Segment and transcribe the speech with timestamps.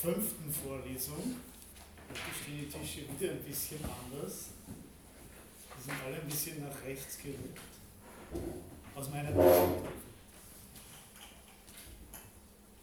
[0.00, 1.36] fünften Vorlesung.
[2.08, 4.50] Heute stehen die Tische wieder ein bisschen anders.
[5.76, 7.58] Die sind alle ein bisschen nach rechts gerückt.
[8.94, 9.88] Aus meiner Perspektive.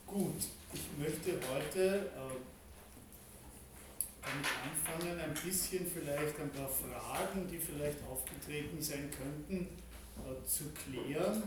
[0.07, 2.35] Gut, ich möchte heute äh,
[4.21, 9.67] damit anfangen, ein bisschen vielleicht ein paar Fragen, die vielleicht aufgetreten sein könnten,
[10.17, 11.43] äh, zu klären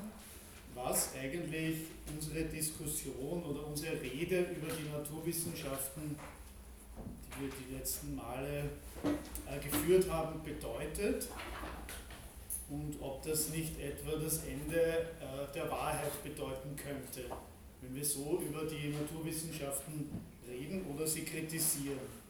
[0.76, 1.78] was eigentlich
[2.14, 6.16] unsere Diskussion oder unsere Rede über die Naturwissenschaften,
[7.34, 8.70] die wir die letzten Male
[9.02, 11.28] äh, geführt haben, bedeutet
[12.68, 17.30] und ob das nicht etwa das Ende äh, der Wahrheit bedeuten könnte,
[17.80, 20.10] wenn wir so über die Naturwissenschaften
[20.46, 22.26] reden oder sie kritisieren.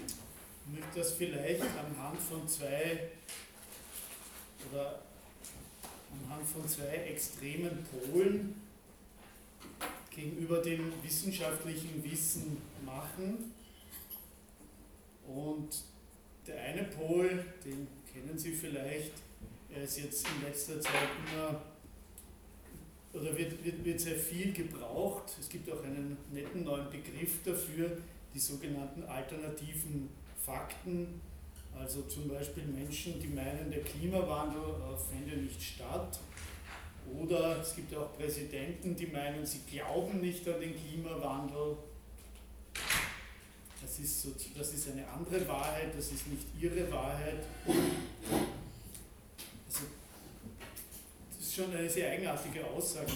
[0.00, 3.08] Ich möchte das vielleicht anhand von zwei
[4.70, 5.07] oder
[6.24, 8.54] anhand von zwei extremen Polen
[10.10, 13.52] gegenüber dem wissenschaftlichen Wissen machen.
[15.26, 15.68] Und
[16.46, 19.12] der eine Pol, den kennen Sie vielleicht,
[19.74, 21.60] er ist jetzt in letzter Zeit immer
[23.12, 25.36] oder wird, wird, wird sehr viel gebraucht.
[25.38, 27.98] Es gibt auch einen netten neuen Begriff dafür,
[28.34, 30.08] die sogenannten alternativen
[30.44, 31.20] Fakten.
[31.80, 36.18] Also zum Beispiel Menschen, die meinen, der Klimawandel äh, fände nicht statt.
[37.16, 41.76] Oder es gibt auch Präsidenten, die meinen, sie glauben nicht an den Klimawandel.
[43.80, 47.38] Das ist, so, das ist eine andere Wahrheit, das ist nicht ihre Wahrheit.
[49.66, 49.84] Also,
[51.30, 53.12] das ist schon eine sehr eigenartige Aussage,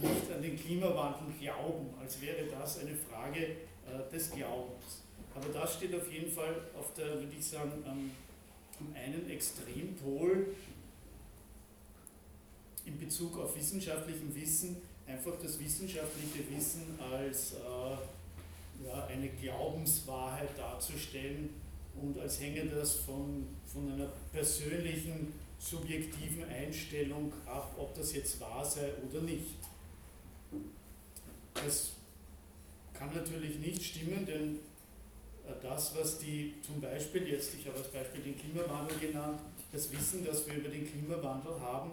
[0.00, 5.05] nicht an den Klimawandel glauben, als wäre das eine Frage äh, des Glaubens.
[5.36, 8.10] Aber das steht auf jeden Fall auf der, würde ich sagen, am,
[8.80, 10.46] am einen Extrempol
[12.86, 14.76] in Bezug auf wissenschaftlichem Wissen,
[15.06, 21.50] einfach das wissenschaftliche Wissen als äh, ja, eine Glaubenswahrheit darzustellen
[22.00, 28.64] und als hänge das von, von einer persönlichen, subjektiven Einstellung ab, ob das jetzt wahr
[28.64, 29.56] sei oder nicht.
[31.54, 31.92] Das
[32.92, 34.58] kann natürlich nicht stimmen, denn
[35.54, 39.40] das, was die zum Beispiel, jetzt ich habe als Beispiel den Klimawandel genannt,
[39.72, 41.92] das Wissen, das wir über den Klimawandel haben,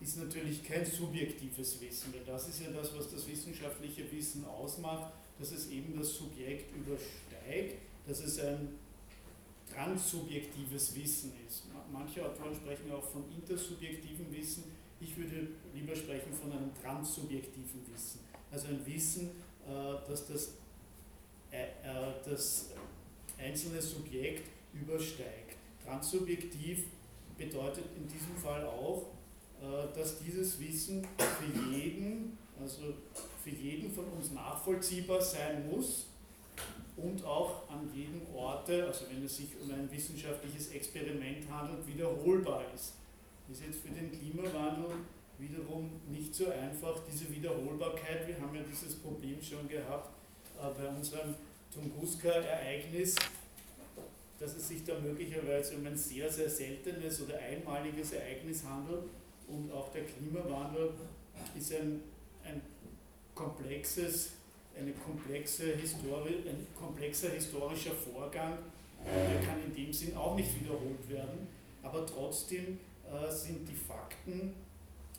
[0.00, 5.12] ist natürlich kein subjektives Wissen, weil das ist ja das, was das wissenschaftliche Wissen ausmacht,
[5.38, 8.68] dass es eben das Subjekt übersteigt, dass es ein
[9.72, 11.64] transsubjektives Wissen ist.
[11.92, 14.64] Manche Autoren sprechen auch von intersubjektivem Wissen,
[15.00, 18.20] ich würde lieber sprechen von einem transsubjektiven Wissen.
[18.50, 19.30] Also ein Wissen,
[19.66, 20.48] äh, das äh, äh,
[22.24, 22.70] das
[23.38, 25.56] einzelne Subjekt übersteigt.
[25.84, 26.84] Transsubjektiv
[27.36, 29.06] bedeutet in diesem Fall auch,
[29.60, 32.94] äh, dass dieses Wissen für jeden, also
[33.42, 36.06] für jeden von uns nachvollziehbar sein muss
[36.96, 42.62] und auch an jedem Orte, also wenn es sich um ein wissenschaftliches Experiment handelt, wiederholbar
[42.74, 42.94] ist.
[43.48, 44.96] Das ist jetzt für den Klimawandel
[45.38, 48.26] wiederum nicht so einfach, diese Wiederholbarkeit.
[48.28, 50.13] Wir haben ja dieses Problem schon gehabt äh,
[50.70, 51.34] bei unserem
[51.72, 53.16] Tunguska-Ereignis,
[54.38, 59.04] dass es sich da möglicherweise um ein sehr, sehr seltenes oder einmaliges Ereignis handelt
[59.48, 60.90] und auch der Klimawandel
[61.56, 62.00] ist ein,
[62.44, 62.60] ein
[63.34, 64.32] komplexes,
[64.78, 68.58] eine komplexe Historie, ein komplexer historischer Vorgang,
[69.04, 71.46] der kann in dem Sinn auch nicht wiederholt werden,
[71.82, 72.78] aber trotzdem
[73.10, 74.54] äh, sind die Fakten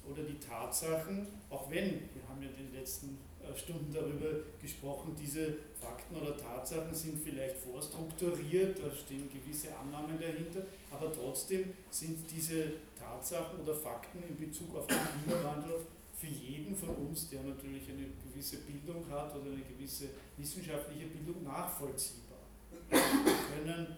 [0.09, 4.29] oder die Tatsachen, auch wenn, wir haben ja den letzten äh, Stunden darüber
[4.61, 10.61] gesprochen, diese Fakten oder Tatsachen sind vielleicht vorstrukturiert, da stehen gewisse Annahmen dahinter,
[10.91, 15.81] aber trotzdem sind diese Tatsachen oder Fakten in Bezug auf den Klimawandel
[16.17, 21.43] für jeden von uns, der natürlich eine gewisse Bildung hat oder eine gewisse wissenschaftliche Bildung,
[21.43, 22.39] nachvollziehbar.
[22.89, 23.97] Wir können,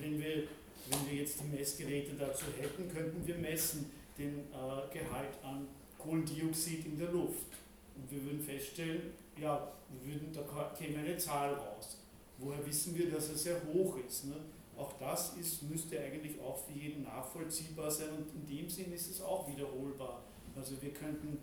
[0.00, 0.44] wenn wir,
[0.88, 5.66] wenn wir jetzt die Messgeräte dazu hätten, könnten wir messen den äh, Gehalt an
[5.98, 7.46] Kohlendioxid in der Luft.
[8.00, 11.98] Und wir würden feststellen, ja, wir würden, da käme eine Zahl raus.
[12.38, 14.26] Woher wissen wir, dass er sehr hoch ist?
[14.26, 14.36] Ne?
[14.76, 19.10] Auch das ist, müsste eigentlich auch für jeden nachvollziehbar sein und in dem Sinn ist
[19.10, 20.22] es auch wiederholbar.
[20.56, 21.38] Also wir könnten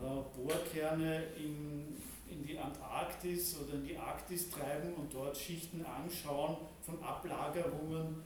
[0.00, 1.96] äh, Bohrkerne in,
[2.30, 8.22] in die Antarktis oder in die Arktis treiben und dort Schichten anschauen von Ablagerungen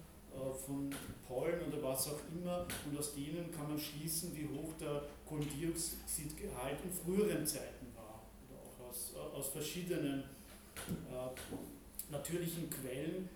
[0.66, 0.94] von
[1.26, 6.78] Pollen oder was auch immer und aus denen kann man schließen, wie hoch der Kohlendioxidgehalt
[6.84, 10.24] in früheren Zeiten war oder auch aus, äh, aus verschiedenen
[11.10, 13.28] äh, natürlichen Quellen,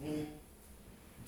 [0.00, 0.26] wo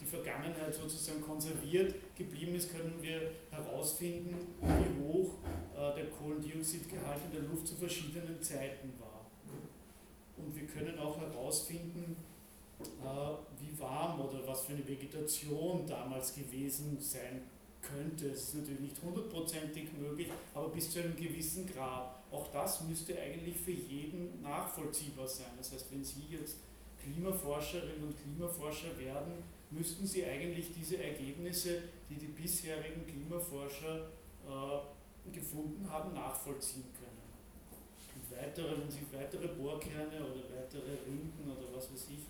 [0.01, 5.35] die Vergangenheit sozusagen konserviert geblieben ist, können wir herausfinden, wie hoch
[5.77, 9.27] äh, der Kohlendioxidgehalt in der Luft zu verschiedenen Zeiten war.
[10.39, 12.17] Und wir können auch herausfinden,
[12.81, 13.50] äh,
[13.81, 17.43] warm oder was für eine Vegetation damals gewesen sein
[17.81, 18.29] könnte.
[18.31, 22.15] Es ist natürlich nicht hundertprozentig möglich, aber bis zu einem gewissen Grad.
[22.31, 25.53] Auch das müsste eigentlich für jeden nachvollziehbar sein.
[25.57, 26.59] Das heißt, wenn Sie jetzt
[27.03, 34.09] Klimaforscherinnen und Klimaforscher werden, müssten Sie eigentlich diese Ergebnisse, die die bisherigen Klimaforscher
[34.47, 37.21] äh, gefunden haben, nachvollziehen können.
[38.15, 42.27] Und weitere, wenn Sie weitere Bohrkerne oder weitere Rinden oder was weiß ich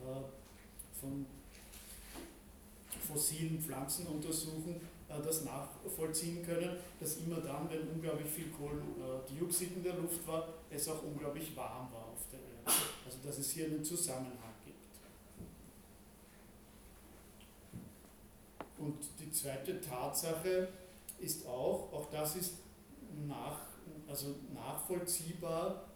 [0.00, 0.39] äh,
[1.00, 1.26] von
[3.10, 9.82] fossilen Pflanzen untersuchen, äh, das nachvollziehen können, dass immer dann, wenn unglaublich viel Kohlendioxid in
[9.82, 12.80] der Luft war, es auch unglaublich warm war auf der Erde.
[13.04, 14.76] Also dass es hier einen Zusammenhang gibt.
[18.78, 20.68] Und die zweite Tatsache
[21.18, 22.54] ist auch, auch das ist
[23.26, 23.60] nach,
[24.08, 25.86] also nachvollziehbar,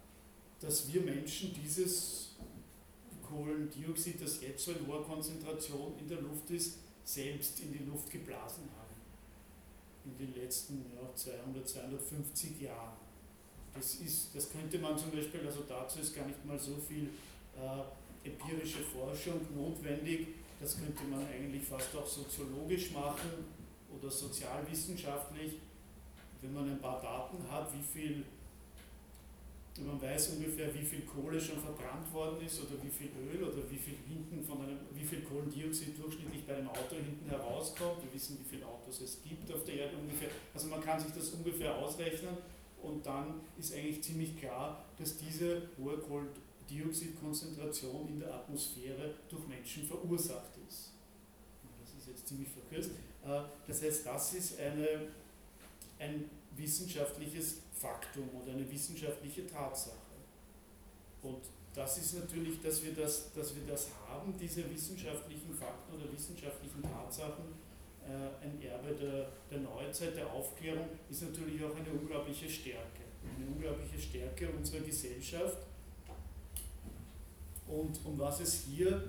[0.59, 2.34] dass wir Menschen dieses
[3.35, 8.09] Kohlendioxid, das jetzt so in hoher Konzentration in der Luft ist, selbst in die Luft
[8.09, 8.95] geblasen haben.
[10.05, 12.97] In den letzten ja, 200, 250 Jahren.
[13.73, 17.09] Das, ist, das könnte man zum Beispiel, also dazu ist gar nicht mal so viel
[17.57, 20.27] äh, empirische Forschung notwendig,
[20.59, 23.45] das könnte man eigentlich fast auch soziologisch machen
[23.91, 25.53] oder sozialwissenschaftlich,
[26.41, 28.25] wenn man ein paar Daten hat, wie viel
[29.83, 33.69] man weiß ungefähr, wie viel Kohle schon verbrannt worden ist oder wie viel Öl oder
[33.69, 38.01] wie viel hinten von einem, wie viel Kohlendioxid durchschnittlich bei einem Auto hinten herauskommt.
[38.03, 40.29] Wir wissen, wie viele Autos es gibt auf der Erde ungefähr.
[40.53, 42.37] Also man kann sich das ungefähr ausrechnen
[42.81, 49.85] und dann ist eigentlich ziemlich klar, dass diese hohe Kohlendioxidkonzentration in der Atmosphäre durch Menschen
[49.85, 50.93] verursacht ist.
[51.81, 52.91] Das ist jetzt ziemlich verkürzt.
[53.25, 55.09] Äh, das heißt, das ist eine,
[55.99, 59.97] ein wissenschaftliches Faktum oder eine wissenschaftliche Tatsache.
[61.21, 61.41] Und
[61.73, 66.81] das ist natürlich, dass wir das, dass wir das haben, diese wissenschaftlichen Fakten oder wissenschaftlichen
[66.81, 67.45] Tatsachen,
[68.05, 73.03] äh, ein Erbe der, der Neuzeit, der Aufklärung, ist natürlich auch eine unglaubliche Stärke.
[73.35, 75.57] Eine unglaubliche Stärke unserer Gesellschaft.
[77.67, 79.03] Und um was es hier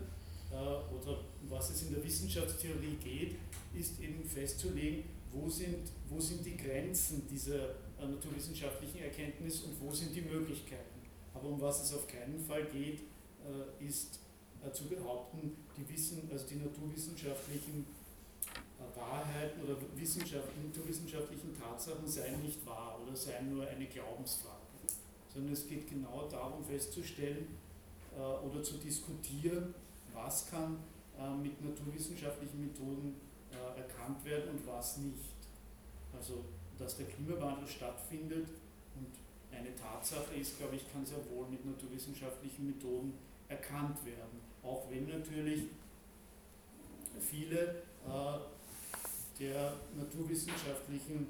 [0.50, 3.36] äh, oder um was es in der Wissenschaftstheorie geht,
[3.78, 5.04] ist eben festzulegen,
[5.36, 11.00] wo sind, wo sind die Grenzen dieser naturwissenschaftlichen Erkenntnis und wo sind die Möglichkeiten.
[11.34, 14.20] Aber um was es auf keinen Fall geht, äh, ist
[14.64, 17.86] äh, zu behaupten, die, Wissen, also die naturwissenschaftlichen
[18.78, 24.56] äh, Wahrheiten oder naturwissenschaftlichen Tatsachen seien nicht wahr oder seien nur eine Glaubensfrage.
[25.32, 27.48] Sondern es geht genau darum festzustellen
[28.16, 29.74] oder zu diskutieren,
[30.14, 30.78] was kann
[31.42, 33.14] mit naturwissenschaftlichen Methoden
[33.76, 35.34] erkannt werden und was nicht.
[36.16, 36.44] Also
[36.78, 38.48] dass der Klimawandel stattfindet
[38.94, 43.14] und eine Tatsache ist, glaube ich, kann sehr wohl mit naturwissenschaftlichen Methoden
[43.48, 44.40] erkannt werden.
[44.62, 45.64] Auch wenn natürlich
[47.18, 48.38] viele äh,
[49.40, 51.26] der naturwissenschaftlichen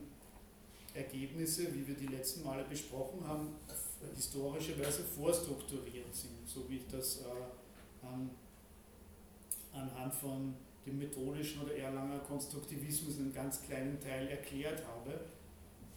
[0.94, 3.49] Ergebnisse, wie wir die letzten Male besprochen haben,
[4.14, 8.31] historischerweise vorstrukturiert sind, so wie ich das äh, an,
[9.72, 10.55] anhand von
[10.86, 15.20] dem methodischen oder Erlanger Konstruktivismus in einem ganz kleinen Teil erklärt habe.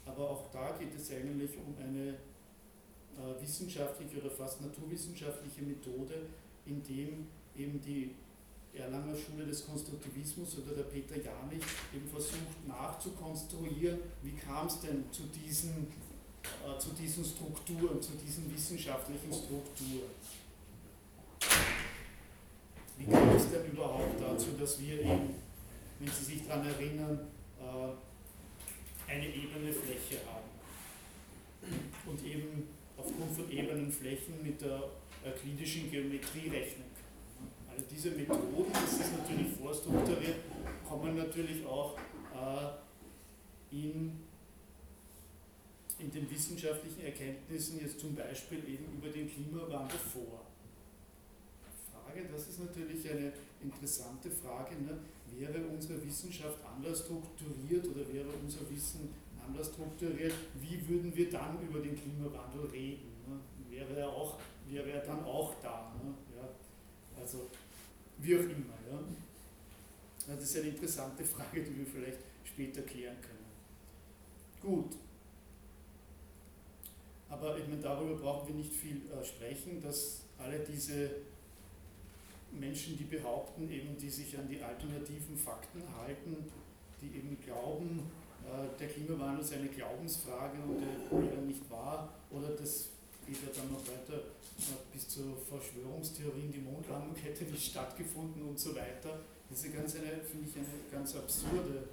[0.06, 6.26] Aber auch da geht es eigentlich um eine äh, wissenschaftliche oder fast naturwissenschaftliche Methode,
[6.66, 8.16] in dem eben die
[8.74, 15.04] Erlanger Schule des Konstruktivismus oder der Peter Janich eben versucht nachzukonstruieren, wie kam es denn
[15.12, 15.88] zu diesen,
[16.66, 20.10] äh, zu diesen Strukturen, zu diesen wissenschaftlichen Strukturen.
[23.00, 25.34] Wie kam es denn überhaupt dazu, dass wir eben,
[26.00, 27.28] wenn Sie sich daran erinnern,
[27.58, 30.50] äh, eine ebene Fläche haben
[32.06, 34.84] und eben aufgrund von ebenen Flächen mit der
[35.26, 37.52] euklidischen Geometrie rechnen können.
[37.70, 40.36] Also diese Methoden, das ist natürlich vorstrukturiert,
[40.88, 41.98] kommen natürlich auch
[42.34, 44.20] äh, in,
[46.00, 50.49] in den wissenschaftlichen Erkenntnissen jetzt zum Beispiel eben über den Klimawandel vor.
[52.10, 54.76] Frage, das ist natürlich eine interessante Frage.
[54.76, 55.00] Ne?
[55.38, 59.10] wäre unsere Wissenschaft anders strukturiert oder wäre unser Wissen
[59.46, 63.10] anders strukturiert, wie würden wir dann über den Klimawandel reden?
[63.28, 63.40] Ne?
[63.70, 64.38] Wäre, er auch,
[64.68, 65.94] wäre er dann auch da?
[66.04, 66.14] Ne?
[66.36, 66.50] Ja,
[67.22, 67.48] also
[68.18, 68.76] wie auch immer.
[68.90, 69.00] Ja?
[70.28, 73.40] Das ist eine interessante Frage, die wir vielleicht später klären können.
[74.62, 74.96] Gut.
[77.30, 81.12] Aber ich meine, darüber brauchen wir nicht viel äh, sprechen, dass alle diese
[82.52, 86.52] Menschen, die behaupten, eben die sich an die alternativen Fakten halten,
[87.02, 88.10] die eben glauben,
[88.46, 92.14] äh, der Klimawandel ist eine Glaubensfrage und der wäre nicht wahr.
[92.32, 92.90] Oder das
[93.26, 98.60] geht ja dann noch weiter äh, bis zu Verschwörungstheorien, die Mondlandung hätte nicht stattgefunden und
[98.60, 99.20] so weiter.
[99.50, 101.90] Das ist ganz eine, finde ich, eine ganz absurde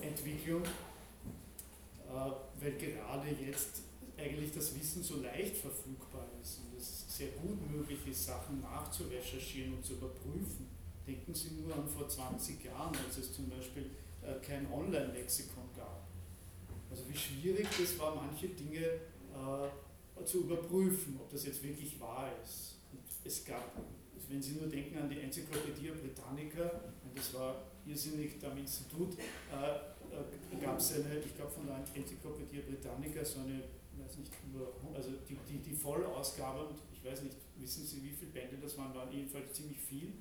[0.00, 3.82] Entwicklung, äh, weil gerade jetzt
[4.20, 9.74] eigentlich das Wissen so leicht verfügbar ist und es sehr gut möglich ist, Sachen nachzurecherchieren
[9.74, 10.68] und zu überprüfen.
[11.06, 13.90] Denken Sie nur an vor 20 Jahren, als es zum Beispiel
[14.22, 16.06] äh, kein Online-Lexikon gab.
[16.90, 22.30] Also wie schwierig das war, manche Dinge äh, zu überprüfen, ob das jetzt wirklich wahr
[22.42, 22.76] ist.
[22.92, 23.72] Und es gab,
[24.28, 26.70] wenn Sie nur denken an die Enzyklopädie Britannica,
[27.14, 32.60] das war irrsinnig am Institut, äh, äh, gab es eine, ich glaube von der Enzyklopädie
[32.60, 33.62] Britannica, so eine,
[34.10, 34.32] weiß nicht,
[34.94, 38.76] also die, die, die Vollausgabe, und ich weiß nicht, wissen Sie, wie viele Bände das
[38.76, 40.12] waren, waren jedenfalls ziemlich viel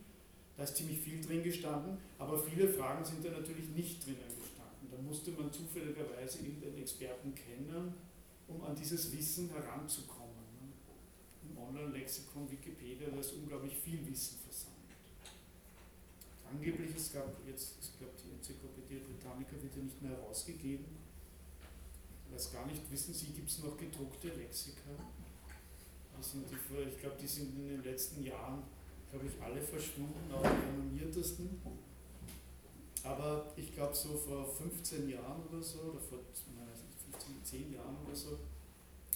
[0.59, 4.91] da ist ziemlich viel drin gestanden, aber viele Fragen sind da natürlich nicht drinnen gestanden.
[4.91, 7.93] Da musste man zufälligerweise irgendeinen Experten kennen,
[8.45, 10.35] um an dieses Wissen heranzukommen.
[11.49, 14.99] Im Online-Lexikon Wikipedia, da ist unglaublich viel Wissen versammelt.
[16.51, 20.83] Angeblich, es gab jetzt, ich glaube, die Enzyklopädie Britannica wird ja nicht mehr herausgegeben.
[22.31, 24.91] Weiß gar nicht, wissen Sie, gibt es noch gedruckte Lexika?
[26.19, 28.63] Die, ich glaube, die sind in den letzten Jahren
[29.09, 31.61] glaube ich, alle verschwunden, auch die renommiertesten.
[33.03, 36.19] Aber ich glaube, so vor 15 Jahren oder so, oder vor
[37.11, 38.39] 15, 10 Jahren oder so,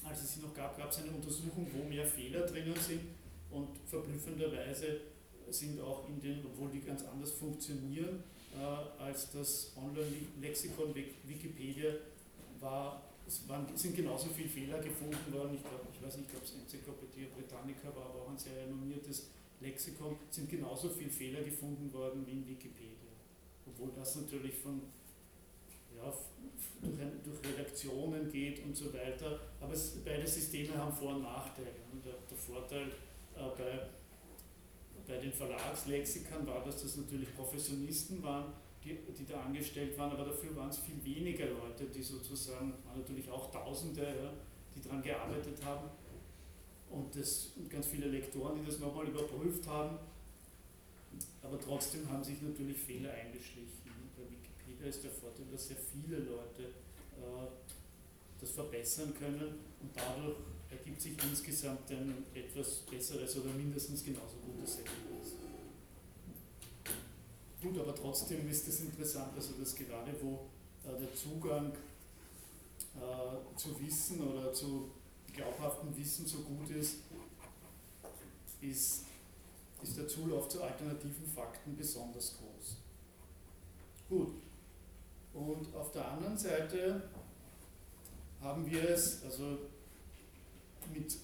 [0.03, 3.01] als es sie noch gab, gab es eine Untersuchung, wo mehr Fehler drinnen sind
[3.51, 5.01] und verblüffenderweise
[5.50, 8.24] sind auch in den, obwohl die ganz anders funktionieren,
[8.55, 11.91] äh, als das Online-Lexikon Wikipedia
[12.63, 15.55] war, es waren, sind genauso viele Fehler gefunden worden.
[15.55, 19.27] Ich, glaub, ich weiß nicht, ob es Enzyklopädie Britannica war, aber auch ein sehr renommiertes
[19.62, 23.13] Lexikon sind genauso viele Fehler gefunden worden wie in Wikipedia.
[23.65, 24.82] Obwohl das natürlich von,
[25.96, 26.13] ja,
[26.82, 29.39] durch, durch, Redaktionen geht und so weiter.
[29.62, 31.70] Aber es, beide Systeme haben Vor- und Nachteile.
[32.03, 32.88] Der, der Vorteil
[33.36, 33.88] äh, bei,
[35.08, 38.53] bei den Verlagslexikern war, dass das natürlich Professionisten waren,
[38.84, 43.30] die, da angestellt waren, aber dafür waren es viel weniger Leute, die sozusagen, waren natürlich
[43.30, 44.34] auch Tausende, ja,
[44.75, 45.90] die daran gearbeitet haben
[46.90, 49.98] und, das, und ganz viele Lektoren, die das nochmal überprüft haben.
[51.42, 53.82] Aber trotzdem haben sich natürlich Fehler eingeschlichen.
[54.16, 57.48] Bei Wikipedia ist der Vorteil, dass sehr viele Leute äh,
[58.40, 60.38] das verbessern können und dadurch
[60.70, 65.12] ergibt sich insgesamt ein etwas besseres oder mindestens genauso gutes Ergebnis.
[67.63, 70.50] Gut, aber trotzdem ist es interessant, also dass gerade wo
[70.84, 71.72] äh, der Zugang
[72.96, 74.91] äh, zu Wissen oder zu
[75.32, 76.98] glaubhaften Wissen so gut ist,
[78.60, 79.05] ist,
[79.82, 82.75] ist der Zulauf zu alternativen Fakten besonders groß.
[84.10, 84.34] Gut.
[85.34, 87.10] Und auf der anderen Seite
[88.41, 89.58] haben wir es, also
[90.93, 91.17] mit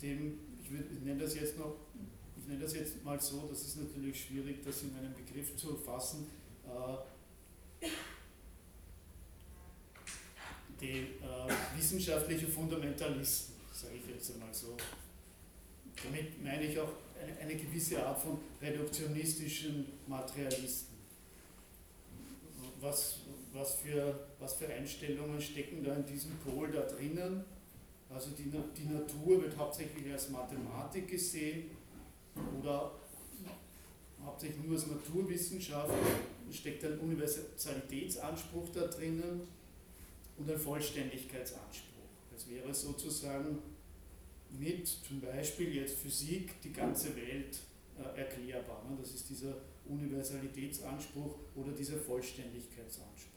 [0.00, 1.74] dem, ich, würd, ich nenne das jetzt noch,
[2.42, 5.76] ich nenne das jetzt mal so, das ist natürlich schwierig, das in einem Begriff zu
[5.76, 6.26] fassen,
[6.66, 7.86] äh,
[10.80, 10.88] die
[11.22, 14.76] äh, wissenschaftliche Fundamentalisten, sage ich jetzt einmal so.
[16.02, 20.96] Damit meine ich auch eine, eine gewisse Art von reduktionistischen Materialisten.
[22.80, 23.20] Was,
[23.52, 27.44] was, für, was für Einstellungen stecken da in diesem Pol da drinnen?
[28.10, 31.70] Also die, die Natur wird hauptsächlich als Mathematik gesehen
[32.60, 32.92] oder
[34.24, 35.92] hauptsächlich nur als Naturwissenschaft,
[36.50, 39.42] steckt ein Universalitätsanspruch da drinnen
[40.36, 41.88] und ein Vollständigkeitsanspruch.
[42.32, 43.58] Das wäre sozusagen
[44.58, 47.58] mit zum Beispiel jetzt Physik die ganze Welt
[47.98, 48.84] äh, erklärbar.
[48.88, 48.96] Ne?
[49.00, 49.56] Das ist dieser
[49.88, 53.32] Universalitätsanspruch oder dieser Vollständigkeitsanspruch.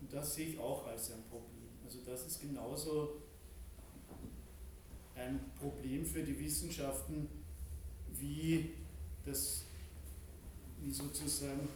[0.00, 1.68] Und das sehe ich auch als ein Problem.
[1.84, 3.22] Also das ist genauso
[5.22, 7.28] ein Problem für die Wissenschaften
[8.18, 8.70] wie
[9.24, 9.64] das,
[10.80, 11.68] wie sozusagen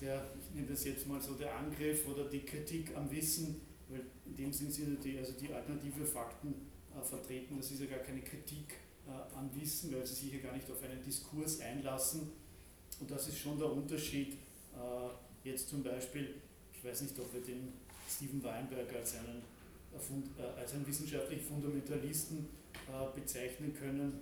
[0.00, 4.02] der, ich nenne das jetzt mal so, der Angriff oder die Kritik am Wissen, weil
[4.24, 6.54] in dem Sinn sind die, also die alternative Fakten
[6.96, 8.74] äh, vertreten, das ist ja gar keine Kritik
[9.06, 12.30] äh, an Wissen, weil sie sich ja gar nicht auf einen Diskurs einlassen.
[12.98, 14.34] Und das ist schon der Unterschied.
[14.74, 16.34] Äh, jetzt zum Beispiel,
[16.72, 17.72] ich weiß nicht, ob wir den
[18.08, 19.42] Steven Weinberg als einen,
[19.92, 22.48] als einen wissenschaftlichen Fundamentalisten
[22.88, 24.20] äh, bezeichnen können,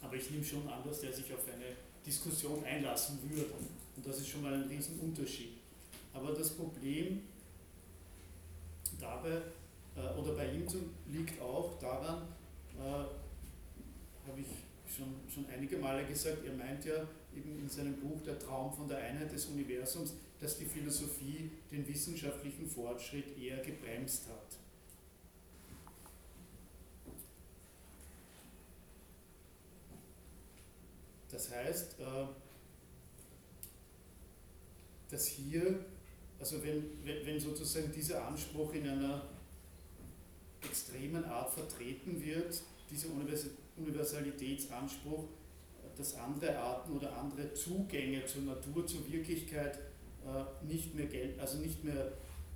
[0.00, 3.50] aber ich nehme schon an, dass der sich auf eine Diskussion einlassen würde.
[3.96, 5.54] Und das ist schon mal ein Riesenunterschied.
[6.12, 7.22] Aber das Problem
[9.00, 9.40] dabei,
[9.96, 10.66] äh, oder bei ihm
[11.10, 12.28] liegt auch daran,
[12.76, 14.46] äh, habe ich
[14.94, 18.88] schon, schon einige Male gesagt, er meint ja eben in seinem Buch Der Traum von
[18.88, 24.63] der Einheit des Universums, dass die Philosophie den wissenschaftlichen Fortschritt eher gebremst hat.
[31.34, 32.26] Das heißt, äh,
[35.10, 35.84] dass hier,
[36.38, 39.26] also wenn, wenn sozusagen dieser Anspruch in einer
[40.62, 43.08] extremen Art vertreten wird, dieser
[43.76, 45.24] Universalitätsanspruch,
[45.98, 49.80] dass andere Arten oder andere Zugänge zur Natur, zur Wirklichkeit
[50.24, 52.12] äh, nicht mehr, Geld, also nicht mehr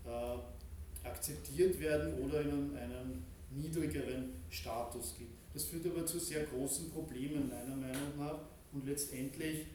[0.06, 5.36] äh, akzeptiert werden oder in einen niedrigeren Status gibt.
[5.52, 8.38] Das führt aber zu sehr großen Problemen meiner Meinung nach
[8.72, 9.66] und letztendlich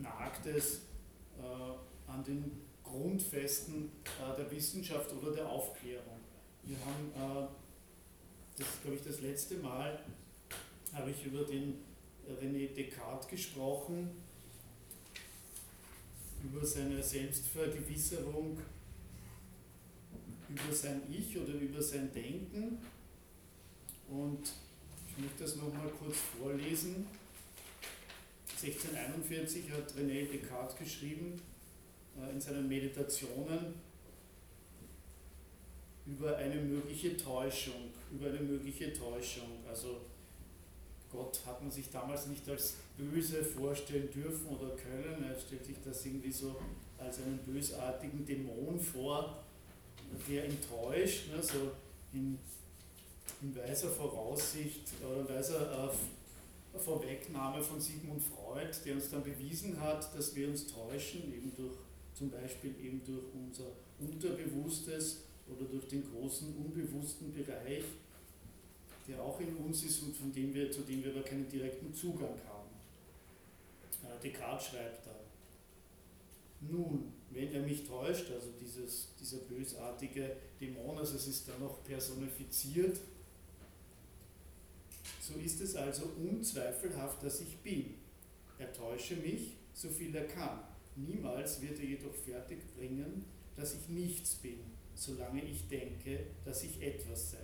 [0.00, 0.82] nagt es
[1.38, 6.20] äh, an den Grundfesten äh, der Wissenschaft oder der Aufklärung.
[6.64, 7.48] Wir haben, äh,
[8.58, 10.00] das glaube ich das letzte Mal,
[10.92, 11.78] habe ich über den
[12.40, 14.10] René Descartes gesprochen,
[16.42, 18.58] über seine Selbstvergewisserung,
[20.48, 22.78] über sein Ich oder über sein Denken.
[24.08, 24.52] Und
[25.16, 27.06] ich möchte das nochmal kurz vorlesen.
[28.48, 31.40] 1641 hat René Descartes geschrieben
[32.18, 33.74] äh, in seinen Meditationen
[36.06, 39.64] über eine mögliche Täuschung, über eine mögliche Täuschung.
[39.68, 40.00] Also
[41.10, 45.24] Gott hat man sich damals nicht als böse vorstellen dürfen oder können.
[45.24, 46.56] Er stellt sich das irgendwie so
[46.98, 49.44] als einen bösartigen Dämon vor,
[50.28, 51.72] der ihn täuscht, ne, so
[52.12, 52.38] in
[53.42, 60.14] in weiser Voraussicht oder weiser äh, Vorwegnahme von Sigmund Freud, der uns dann bewiesen hat,
[60.16, 61.76] dass wir uns täuschen, eben durch
[62.14, 67.84] zum Beispiel eben durch unser Unterbewusstes oder durch den großen unbewussten Bereich,
[69.06, 71.92] der auch in uns ist und von dem wir, zu dem wir aber keinen direkten
[71.92, 72.70] Zugang haben.
[74.02, 75.23] Äh, Descartes schreibt da,
[76.70, 81.82] nun, wenn er mich täuscht, also dieses, dieser bösartige Dämon, also es ist da noch
[81.84, 82.98] personifiziert,
[85.20, 87.94] so ist es also unzweifelhaft, dass ich bin.
[88.58, 90.60] Er täusche mich, so viel er kann.
[90.96, 93.24] Niemals wird er jedoch fertigbringen,
[93.56, 94.60] dass ich nichts bin,
[94.94, 97.38] solange ich denke, dass ich etwas sei.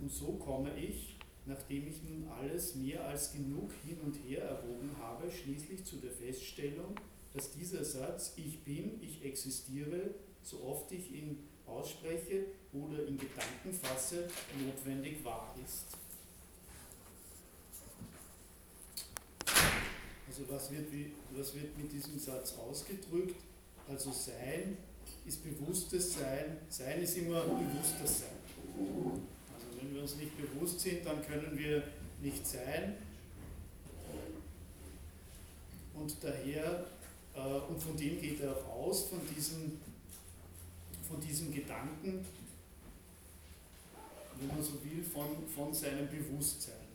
[0.00, 4.90] Und so komme ich, nachdem ich nun alles mehr als genug hin und her erwogen
[4.98, 6.94] habe, schließlich zu der Feststellung,
[7.38, 10.10] dass dieser Satz Ich bin, ich existiere,
[10.42, 14.28] so oft ich ihn ausspreche oder in Gedanken fasse,
[14.66, 15.84] notwendig wahr ist.
[20.26, 20.86] Also was wird,
[21.30, 23.36] was wird mit diesem Satz ausgedrückt?
[23.88, 24.76] Also Sein
[25.24, 28.38] ist bewusstes Sein, Sein ist immer bewusstes Sein.
[29.54, 31.84] Also wenn wir uns nicht bewusst sind, dann können wir
[32.20, 32.96] nicht sein.
[35.94, 36.97] Und daher,
[37.68, 39.78] und von dem geht er auch aus, von diesem,
[41.08, 42.24] von diesem Gedanken,
[44.38, 46.88] wenn man so will, von, von seinem Bewusstsein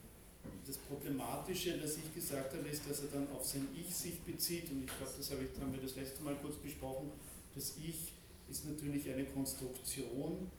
[0.66, 4.70] das Problematische, das ich gesagt habe, ist, dass er dann auf sein Ich sich bezieht.
[4.72, 7.12] Und ich glaube, das haben wir das letzte Mal kurz besprochen.
[7.56, 8.14] Das Ich
[8.50, 10.50] ist natürlich eine Konstruktion,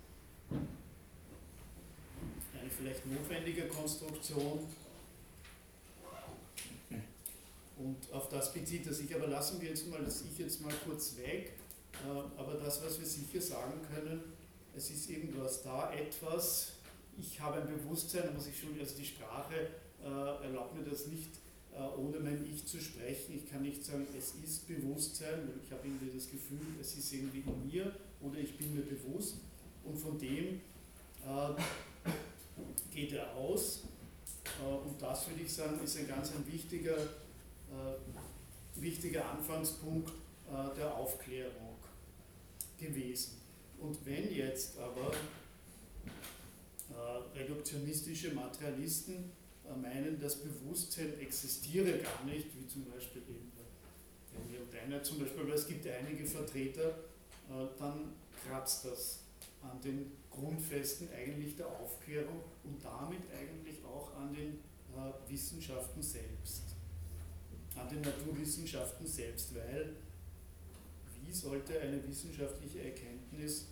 [2.61, 4.67] eine vielleicht notwendige Konstruktion.
[7.77, 9.15] Und auf das bezieht er sich.
[9.15, 11.53] Aber lassen wir jetzt mal das Ich jetzt mal kurz weg.
[12.05, 14.21] Äh, aber das, was wir sicher sagen können,
[14.77, 16.73] es ist irgendwas da, etwas.
[17.19, 19.69] Ich habe ein Bewusstsein, muss ich schon, also die Sprache
[20.03, 21.31] äh, erlaubt mir das nicht,
[21.73, 23.35] äh, ohne mein Ich zu sprechen.
[23.37, 27.13] Ich kann nicht sagen, es ist Bewusstsein, weil ich habe irgendwie das Gefühl, es ist
[27.13, 29.37] irgendwie in mir oder ich bin mir bewusst.
[29.85, 30.61] Und von dem
[32.93, 33.85] geht er aus.
[34.61, 36.97] und das würde ich sagen, ist ein ganz ein wichtiger,
[38.75, 40.13] wichtiger Anfangspunkt
[40.77, 41.77] der Aufklärung
[42.79, 43.41] gewesen.
[43.81, 45.13] Und wenn jetzt aber
[47.35, 49.33] reduktionistische Materialisten
[49.65, 55.43] äh, meinen, das Bewusstsein existiere gar nicht, wie zum Beispiel eben der Deiner zum Beispiel,
[55.43, 58.13] aber es gibt einige Vertreter, äh, dann
[58.47, 59.21] kratzt das
[59.63, 64.59] an den Grundfesten eigentlich der Aufklärung und damit eigentlich auch an den
[64.95, 66.74] äh, Wissenschaften selbst,
[67.77, 69.97] an den Naturwissenschaften selbst, weil
[71.25, 73.69] wie sollte eine wissenschaftliche Erkenntnis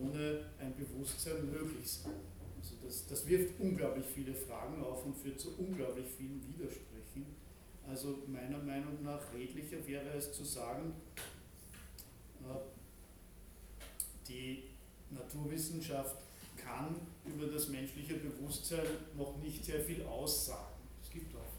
[0.00, 2.12] ohne ein Bewusstsein möglich sein?
[2.60, 7.26] Also das, das wirft unglaublich viele Fragen auf und führt zu unglaublich vielen Widersprüchen.
[7.88, 10.92] Also meiner Meinung nach redlicher wäre es zu sagen,
[12.42, 12.58] äh,
[14.28, 14.64] die
[15.10, 16.16] Naturwissenschaft
[16.56, 20.67] kann über das menschliche Bewusstsein noch nicht sehr viel aussagen.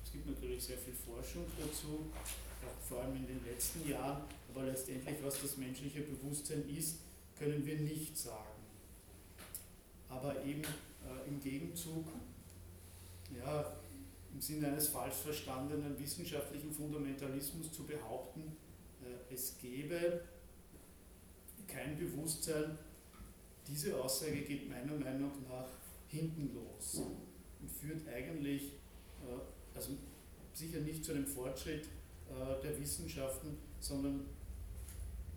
[0.09, 2.09] Es gibt, natürlich sehr viel Forschung dazu,
[2.81, 7.01] vor allem in den letzten Jahren, aber letztendlich, was das menschliche Bewusstsein ist,
[7.37, 8.59] können wir nicht sagen.
[10.09, 12.07] Aber eben äh, im Gegenzug,
[13.37, 13.71] ja,
[14.33, 18.57] im Sinne eines falsch verstandenen wissenschaftlichen Fundamentalismus zu behaupten,
[19.03, 20.23] äh, es gäbe
[21.67, 22.79] kein Bewusstsein,
[23.67, 25.69] diese Aussage geht meiner Meinung nach
[26.07, 27.03] hinten los
[27.61, 28.73] und führt eigentlich,
[29.21, 29.91] äh, also
[30.53, 31.85] sicher nicht zu einem Fortschritt
[32.29, 34.25] äh, der Wissenschaften, sondern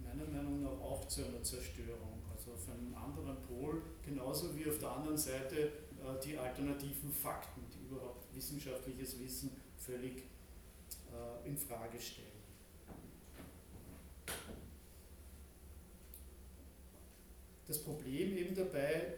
[0.02, 2.20] meiner Meinung nach auch zu einer Zerstörung.
[2.30, 5.70] Also auf einem anderen Pol, genauso wie auf der anderen Seite äh,
[6.24, 10.24] die alternativen Fakten, die überhaupt wissenschaftliches Wissen völlig
[11.44, 12.32] in Frage stellen.
[17.66, 19.14] Das Problem eben dabei,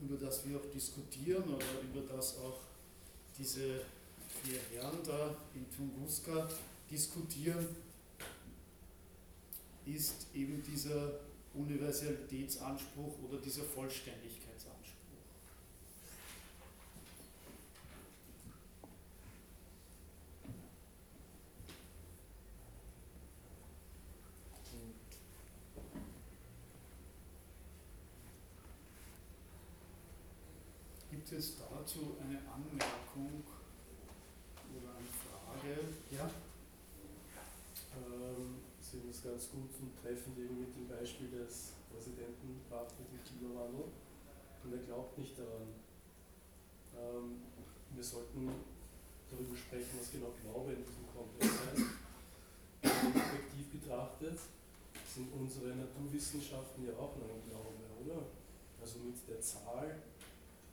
[0.00, 2.67] über das wir auch diskutieren oder über das auch
[3.38, 3.82] diese
[4.42, 6.48] vier Herren da in Tunguska
[6.90, 7.66] diskutieren,
[9.86, 11.20] ist eben dieser
[11.54, 14.48] Universalitätsanspruch oder dieser Vollständigkeit.
[31.28, 31.56] Gibt es
[31.88, 33.40] dazu eine Anmerkung
[34.76, 35.88] oder eine Frage?
[36.12, 36.28] Ja.
[37.96, 42.92] Ähm, Sie haben es ganz gut und treffend eben mit dem Beispiel des Präsidenten gebracht
[43.00, 43.88] mit dem Klimawandel.
[44.64, 45.80] Und er glaubt nicht daran.
[46.92, 47.40] Ähm,
[47.96, 48.52] wir sollten
[49.30, 51.88] darüber sprechen, was genau Glaube in diesem Kontext heißt.
[52.84, 54.38] Objektiv betrachtet
[55.08, 57.72] sind unsere Naturwissenschaften ja auch noch ein Glaube,
[58.04, 58.28] oder?
[58.80, 60.02] Also mit der Zahl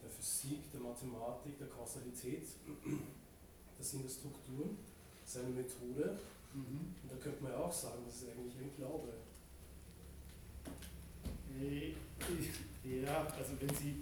[0.05, 2.45] der Physik, der Mathematik, der Kausalität.
[3.77, 4.77] Das sind die Strukturen,
[5.25, 6.17] seine Methode.
[6.53, 6.93] Mhm.
[7.01, 9.09] Und da könnte man ja auch sagen, das ist eigentlich ein Glaube.
[12.83, 13.95] Ja, also wenn Sie.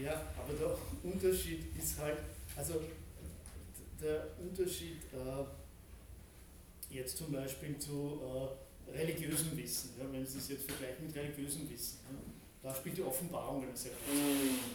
[0.00, 2.18] Ja, aber der Unterschied ist halt,
[2.56, 2.80] also
[4.00, 5.44] der Unterschied äh,
[6.90, 8.20] jetzt zum Beispiel zu
[8.88, 11.98] äh, religiösem Wissen, ja, wenn Sie es jetzt vergleichen mit religiösem Wissen.
[12.10, 12.18] Ja,
[12.64, 14.72] da spielt die Offenbarung eine sehr große Rolle.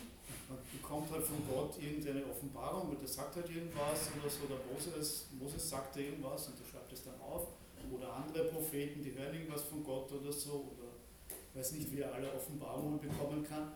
[0.48, 4.62] Man bekommt halt von Gott irgendeine Offenbarung und der sagt halt irgendwas oder so, oder
[4.72, 7.48] Moses, Moses sagt irgendwas und der schreibt es dann auf.
[7.92, 10.90] Oder andere Propheten, die hören irgendwas von Gott oder so, oder
[11.30, 13.72] ich weiß nicht, wie er alle Offenbarungen bekommen kann.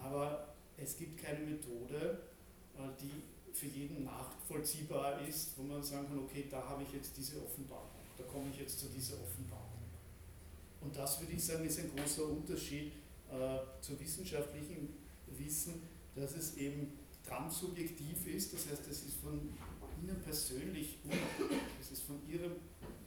[0.00, 2.20] Aber es gibt keine Methode,
[2.76, 7.16] äh, die für jeden nachvollziehbar ist, wo man sagen kann, okay, da habe ich jetzt
[7.16, 9.66] diese Offenbarung, da komme ich jetzt zu dieser Offenbarung.
[10.80, 12.92] Und das würde ich sagen, ist ein großer Unterschied
[13.30, 14.88] äh, zu wissenschaftlichem
[15.38, 15.82] Wissen,
[16.14, 16.92] dass es eben
[17.26, 19.40] transsubjektiv ist, das heißt, es ist von
[20.02, 22.52] Ihnen persönlich unabhängig, es ist von Ihrem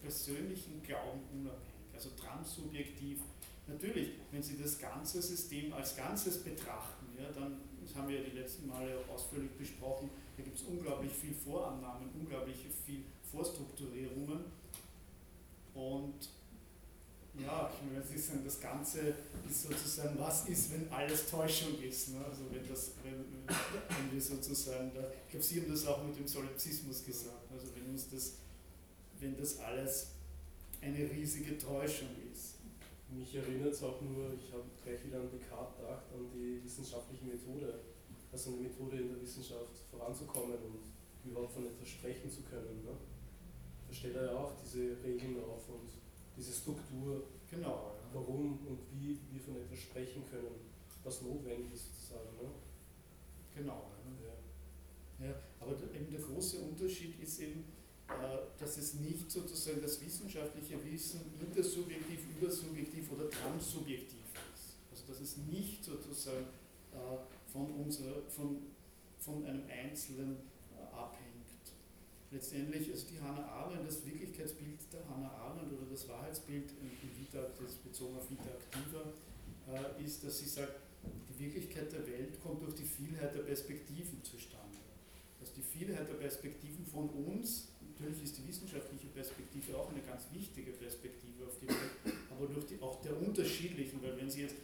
[0.02, 3.20] persönlichen Glauben unabhängig, also transsubjektiv.
[3.68, 8.24] Natürlich, wenn Sie das ganze System als Ganzes betrachten, ja, dann, das haben wir ja
[8.24, 14.46] die letzten Male auch ausführlich besprochen, da gibt es unglaublich viel Vorannahmen, unglaublich viel Vorstrukturierungen.
[15.74, 16.30] Und
[17.40, 19.16] ja, ich meine, Sie sagen, das Ganze
[19.50, 22.10] ist sozusagen, was ist, wenn alles Täuschung ist?
[22.10, 22.24] Ne?
[22.24, 26.18] Also wenn, das, wenn, wenn wir sozusagen, da, ich glaube, Sie haben das auch mit
[26.18, 28.34] dem Solipsismus gesagt, also wenn uns das,
[29.20, 30.12] wenn das alles
[30.82, 32.56] eine riesige Täuschung ist.
[33.10, 37.26] Mich erinnert es auch nur, ich habe gleich wieder an Descartes gedacht, an die wissenschaftliche
[37.26, 37.80] Methode,
[38.32, 40.84] also eine Methode in der Wissenschaft voranzukommen und
[41.24, 42.84] überhaupt von etwas sprechen zu können.
[42.84, 42.92] Ne?
[43.88, 46.03] Da stellt er ja auch diese Regeln auf und
[46.38, 48.10] diese Struktur, genau, ja.
[48.14, 50.56] warum und wie wir von etwas sprechen können,
[51.04, 52.36] was notwendig ist sozusagen.
[52.42, 52.50] Ne?
[53.56, 53.92] Genau.
[55.20, 55.28] Ja.
[55.28, 55.36] ja.
[55.60, 57.66] aber eben der große Unterschied ist eben,
[58.08, 64.20] äh, dass es nicht sozusagen das wissenschaftliche Wissen intersubjektiv, übersubjektiv oder transsubjektiv
[64.54, 64.76] ist.
[64.92, 66.46] Also dass es nicht sozusagen
[66.94, 68.58] äh, von, unserer, von,
[69.20, 70.38] von einem Einzelnen
[70.76, 71.23] äh, abhängt
[72.34, 77.46] letztendlich, also die Hannah Arendt, das Wirklichkeitsbild der Hannah Arendt oder das Wahrheitsbild in Vita,
[77.62, 79.14] das bezogen auf Vita Activa,
[79.70, 80.74] äh, ist, dass sie sagt,
[81.30, 84.78] die Wirklichkeit der Welt kommt durch die Vielheit der Perspektiven zustande.
[85.40, 90.24] Also die Vielheit der Perspektiven von uns, natürlich ist die wissenschaftliche Perspektive auch eine ganz
[90.34, 94.56] wichtige Perspektive auf die Welt, aber durch die, auch der unterschiedlichen, weil wenn Sie jetzt,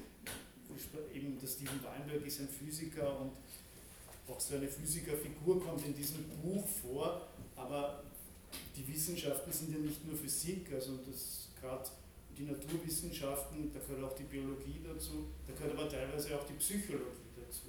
[1.14, 3.32] eben der Steven Weinberg ist ein Physiker und
[4.30, 7.28] auch so eine Physikerfigur kommt in diesem Buch vor,
[7.60, 8.04] aber
[8.76, 11.90] die Wissenschaften sind ja nicht nur Physik, also das gerade
[12.38, 17.36] die Naturwissenschaften, da gehört auch die Biologie dazu, da gehört aber teilweise auch die Psychologie
[17.36, 17.68] dazu.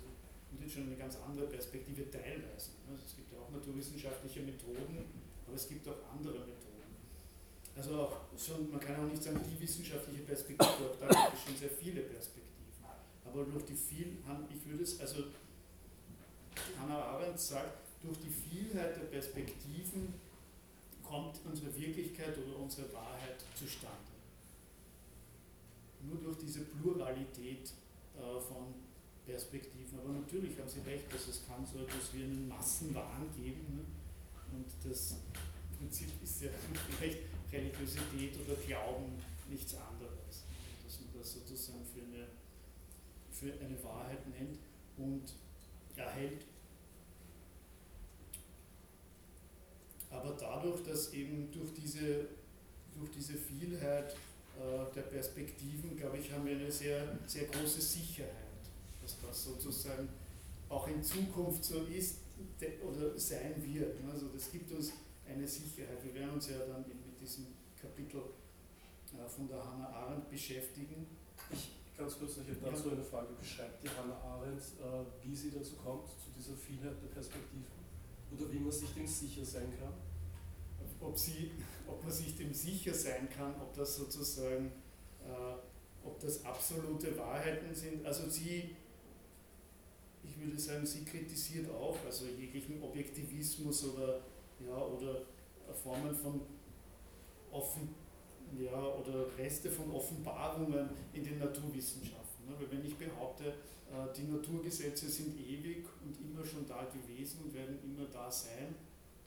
[0.52, 2.78] Und jetzt schon eine ganz andere Perspektive teilweise.
[2.86, 5.02] Also es gibt ja auch naturwissenschaftliche Methoden,
[5.46, 6.94] aber es gibt auch andere Methoden.
[7.76, 11.42] Also auch schon, man kann auch nicht sagen, die wissenschaftliche Perspektive, auch da gibt es
[11.42, 12.46] schon sehr viele Perspektiven.
[13.24, 14.18] Aber durch die viel,
[14.54, 15.24] ich würde es, also
[16.78, 20.14] Hannah Arendt sagt, durch die Vielheit der Perspektiven
[21.02, 24.10] kommt unsere Wirklichkeit oder unsere Wahrheit zustande.
[26.02, 27.72] Nur durch diese Pluralität
[28.16, 28.74] äh, von
[29.26, 29.98] Perspektiven.
[29.98, 33.76] Aber natürlich haben Sie recht, dass es kann so etwas wie einen Massenwahn geben.
[33.76, 33.84] Ne?
[34.52, 35.16] Und das
[35.78, 36.50] Prinzip ist ja
[36.98, 37.18] vielleicht
[37.52, 39.12] Religiosität oder Glauben
[39.48, 40.44] nichts anderes.
[40.84, 42.26] Dass man das sozusagen für eine,
[43.30, 44.58] für eine Wahrheit nennt
[44.96, 45.34] und
[45.96, 46.44] erhält.
[50.20, 52.26] Aber dadurch, dass eben durch diese,
[52.94, 58.34] durch diese Vielheit äh, der Perspektiven, glaube ich, haben wir eine sehr, sehr große Sicherheit,
[59.02, 60.08] dass das sozusagen
[60.68, 62.18] auch in Zukunft so ist
[62.86, 63.96] oder sein wird.
[64.12, 64.92] Also das gibt uns
[65.26, 66.04] eine Sicherheit.
[66.04, 67.46] Wir werden uns ja dann mit diesem
[67.80, 71.06] Kapitel äh, von der Hannah Arendt beschäftigen.
[71.50, 73.28] Ich ganz kurz noch, ich habe dazu eine Frage.
[73.40, 77.64] Beschreibt die Hannah Arendt, äh, wie sie dazu kommt, zu dieser Vielheit der Perspektiven?
[78.32, 80.09] Oder wie man sich dem sicher sein kann?
[81.00, 81.50] Ob, sie,
[81.86, 84.72] ob man sich dem sicher sein kann, ob das sozusagen,
[85.22, 88.04] äh, ob das absolute Wahrheiten sind.
[88.04, 88.76] Also sie,
[90.22, 94.20] ich würde sagen, sie kritisiert auch, also jeglichen Objektivismus oder,
[94.66, 95.22] ja, oder
[95.82, 96.40] Formen von
[97.52, 97.94] offen,
[98.58, 102.46] ja, oder Reste von Offenbarungen in den Naturwissenschaften.
[102.46, 102.54] Ne?
[102.58, 107.54] Weil wenn ich behaupte, äh, die Naturgesetze sind ewig und immer schon da gewesen und
[107.54, 108.74] werden immer da sein,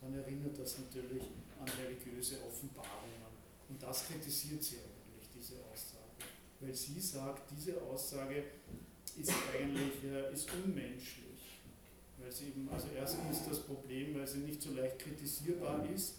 [0.04, 1.24] dann erinnert das natürlich
[1.60, 3.24] an religiöse Offenbarungen.
[3.70, 6.28] Und das kritisiert sie eigentlich, diese Aussage.
[6.60, 8.44] Weil sie sagt, diese Aussage
[9.18, 11.62] ist eigentlich ist unmenschlich.
[12.20, 16.16] Weil sie eben, also erstens das Problem, weil sie nicht so leicht kritisierbar ist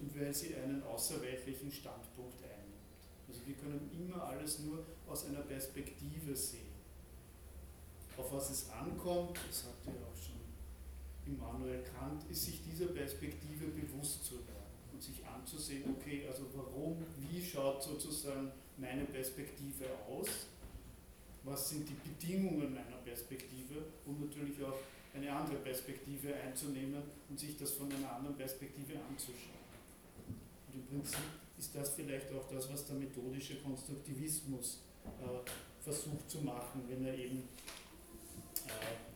[0.00, 2.70] und weil sie einen außerweltlichen Standpunkt einnimmt.
[3.28, 6.70] Also wir können immer alles nur aus einer Perspektive sehen.
[8.16, 10.39] Auf was es ankommt, das sagte ja auch schon
[11.34, 16.96] Immanuel Kant, ist sich dieser Perspektive bewusst zu werden und sich anzusehen, okay, also warum,
[17.18, 20.28] wie schaut sozusagen meine Perspektive aus,
[21.44, 24.76] was sind die Bedingungen meiner Perspektive, um natürlich auch
[25.14, 29.60] eine andere Perspektive einzunehmen und sich das von einer anderen Perspektive anzuschauen.
[30.68, 31.18] Und im Prinzip
[31.58, 37.14] ist das vielleicht auch das, was der methodische Konstruktivismus äh, versucht zu machen, wenn er
[37.14, 37.48] eben,
[38.66, 39.09] äh,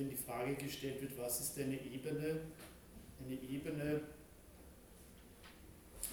[0.00, 2.40] wenn die Frage gestellt wird, was ist eine Ebene,
[3.22, 4.00] eine Ebene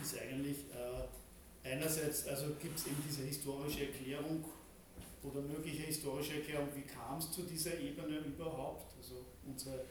[0.01, 4.43] ist eigentlich äh, einerseits, also gibt es eben diese historische Erklärung
[5.23, 8.93] oder mögliche historische Erklärung, wie kam es zu dieser Ebene überhaupt?
[8.97, 9.85] Also unsere,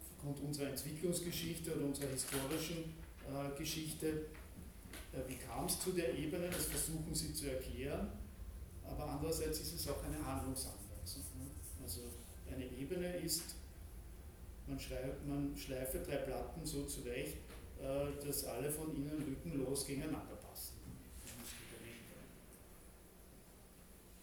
[0.00, 2.94] aufgrund unserer Entwicklungsgeschichte oder unserer historischen
[3.28, 4.08] äh, Geschichte,
[5.12, 6.48] äh, wie kam es zu der Ebene?
[6.48, 8.08] Das versuchen sie zu erklären,
[8.82, 10.87] aber andererseits ist es auch eine Handlungsanweisung.
[12.58, 13.54] Eine Ebene ist,
[14.66, 17.36] man, schreibt, man schleife drei Platten so zurecht,
[17.80, 20.74] äh, dass alle von ihnen rückenlos gegeneinander passen.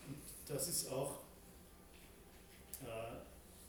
[0.06, 1.20] Und das ist auch
[2.82, 3.16] äh,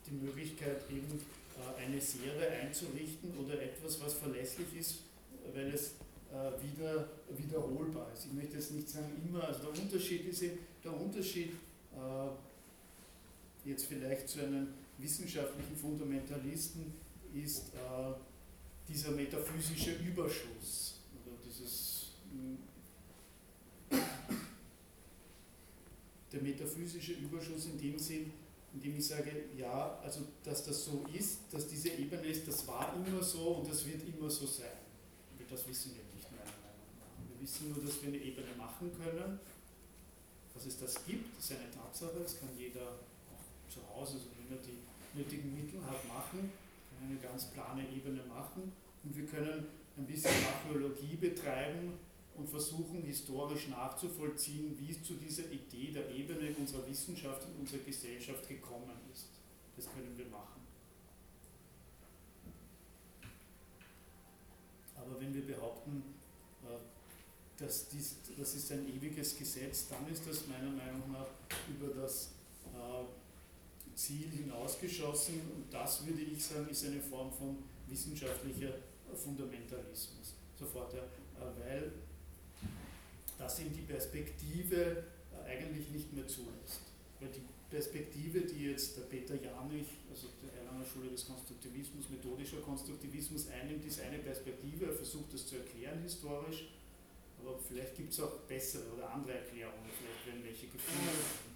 [0.05, 1.21] die Möglichkeit, eben
[1.57, 4.97] äh, eine Serie einzurichten oder etwas, was verlässlich ist,
[5.55, 5.93] weil es
[6.61, 8.27] wieder wiederholbar ist.
[8.27, 10.43] Ich möchte jetzt nicht sagen immer, also der Unterschied ist
[10.85, 11.53] der Unterschied
[13.67, 16.95] jetzt vielleicht zu einem wissenschaftlichen Fundamentalisten
[17.35, 17.73] ist,
[18.89, 22.59] dieser metaphysische Überschuss oder dieses hm,
[26.33, 28.33] der metaphysische Überschuss in dem Sinn,
[28.75, 32.67] in dem ich sage, ja, also dass das so ist, dass diese Ebene ist, das
[32.67, 34.67] war immer so und das wird immer so sein.
[35.49, 36.53] Das wissen wir nicht, nach.
[37.29, 39.39] Wir wissen nur, dass wir eine Ebene machen können.
[40.53, 42.99] Dass es das gibt, ist eine Tatsache, das kann jeder
[43.69, 44.79] zu Hause, so wenn er die
[45.17, 46.51] nötigen Mittel hat, machen
[47.03, 48.73] eine ganz plane Ebene machen
[49.05, 51.95] und wir können ein bisschen Archäologie betreiben
[52.37, 57.81] und versuchen historisch nachzuvollziehen, wie es zu dieser Idee der Ebene unserer Wissenschaft und unserer
[57.81, 59.29] Gesellschaft gekommen ist.
[59.77, 60.61] Das können wir machen.
[64.97, 66.03] Aber wenn wir behaupten,
[66.65, 71.29] äh, dass dies, das ist ein ewiges Gesetz, dann ist das meiner Meinung nach
[71.69, 72.33] über das
[72.75, 73.05] äh,
[73.97, 77.57] Ziel hinausgeschossen und das würde ich sagen, ist eine Form von
[77.89, 78.75] wissenschaftlicher
[79.15, 80.35] Fundamentalismus.
[80.59, 81.03] Sofort, ja,
[81.59, 81.93] weil
[83.39, 86.81] das ihm die Perspektive äh, eigentlich nicht mehr zulässt.
[87.21, 92.61] Weil die Perspektive, die jetzt der Peter Janich, also der Erlanger Schule des Konstruktivismus, methodischer
[92.61, 96.69] Konstruktivismus einnimmt, ist eine Perspektive, er versucht das zu erklären historisch,
[97.41, 101.56] aber vielleicht gibt es auch bessere oder andere Erklärungen, vielleicht werden welche gefunden.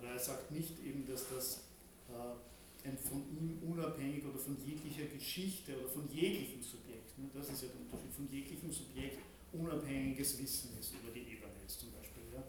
[0.00, 1.60] Aber er sagt nicht eben, dass das
[2.08, 7.50] äh, ein von ihm unabhängig oder von jeglicher Geschichte oder von jeglichem Subjekt, ne, das
[7.50, 9.18] ist ja der Unterschied, von jeglichem Subjekt
[9.52, 12.32] unabhängiges Wissen ist über die Eberwelt zum Beispiel.
[12.32, 12.40] Ja.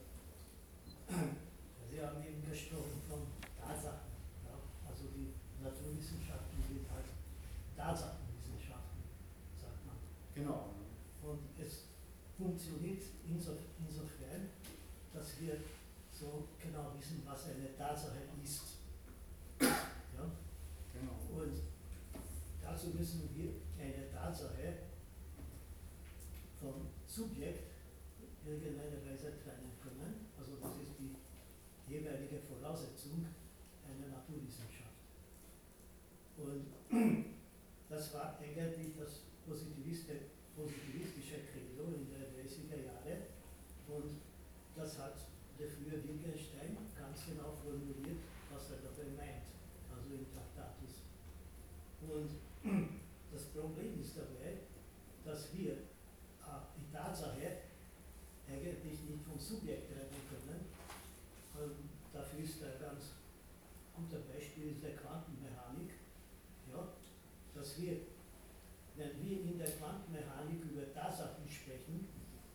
[1.91, 3.19] Sie haben eben gesprochen von
[3.59, 4.15] Tatsachen.
[4.47, 4.55] Ja?
[4.87, 7.11] Also die Naturwissenschaften sind halt
[7.75, 9.03] Tatsachenwissenschaften,
[9.59, 9.99] sagt man.
[10.35, 10.71] Genau.
[11.19, 11.91] Und es
[12.37, 14.55] funktioniert insofern,
[15.11, 15.59] dass wir
[16.21, 18.77] so genau wissen, was eine Tatsache ist.
[19.59, 20.29] Ja?
[20.93, 21.17] Genau.
[21.33, 21.57] Und
[22.61, 23.49] dazu müssen wir
[23.81, 24.85] eine Tatsache
[26.59, 27.71] vom Subjekt
[28.45, 30.27] irgendeiner Weise trennen können.
[30.37, 31.15] Also das ist die
[31.91, 33.25] jeweilige Voraussetzung
[33.83, 35.01] einer Naturwissenschaft.
[36.37, 36.67] Und
[37.89, 40.29] das war eigentlich das positivistische
[41.51, 43.25] Credo in der 30er Jahre
[43.87, 44.21] und
[44.75, 45.17] das hat
[45.61, 48.17] dafür Wittgenstein ganz genau formuliert,
[48.49, 49.45] was er dabei meint,
[49.93, 51.05] also im Traktatus.
[52.13, 52.29] Und
[53.31, 54.67] das Problem ist dabei,
[55.23, 57.71] dass wir äh, die Tatsache
[58.47, 60.67] eigentlich nicht vom Subjekt trennen können.
[61.55, 63.15] Und dafür ist ein ganz
[63.95, 65.95] guter Beispiel der Quantenmechanik,
[66.71, 66.87] ja,
[67.55, 67.97] dass wir,
[68.95, 72.07] wenn wir in der Quantenmechanik über Tatsachen sprechen,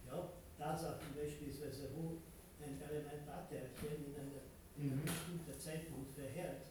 [0.07, 2.19] ja, Tatsachen beispielsweise, wo
[2.61, 4.43] ein Elementarteilchen in einer,
[4.77, 5.05] in einer mhm.
[5.05, 6.67] bestimmten Zeitpunkt verhält,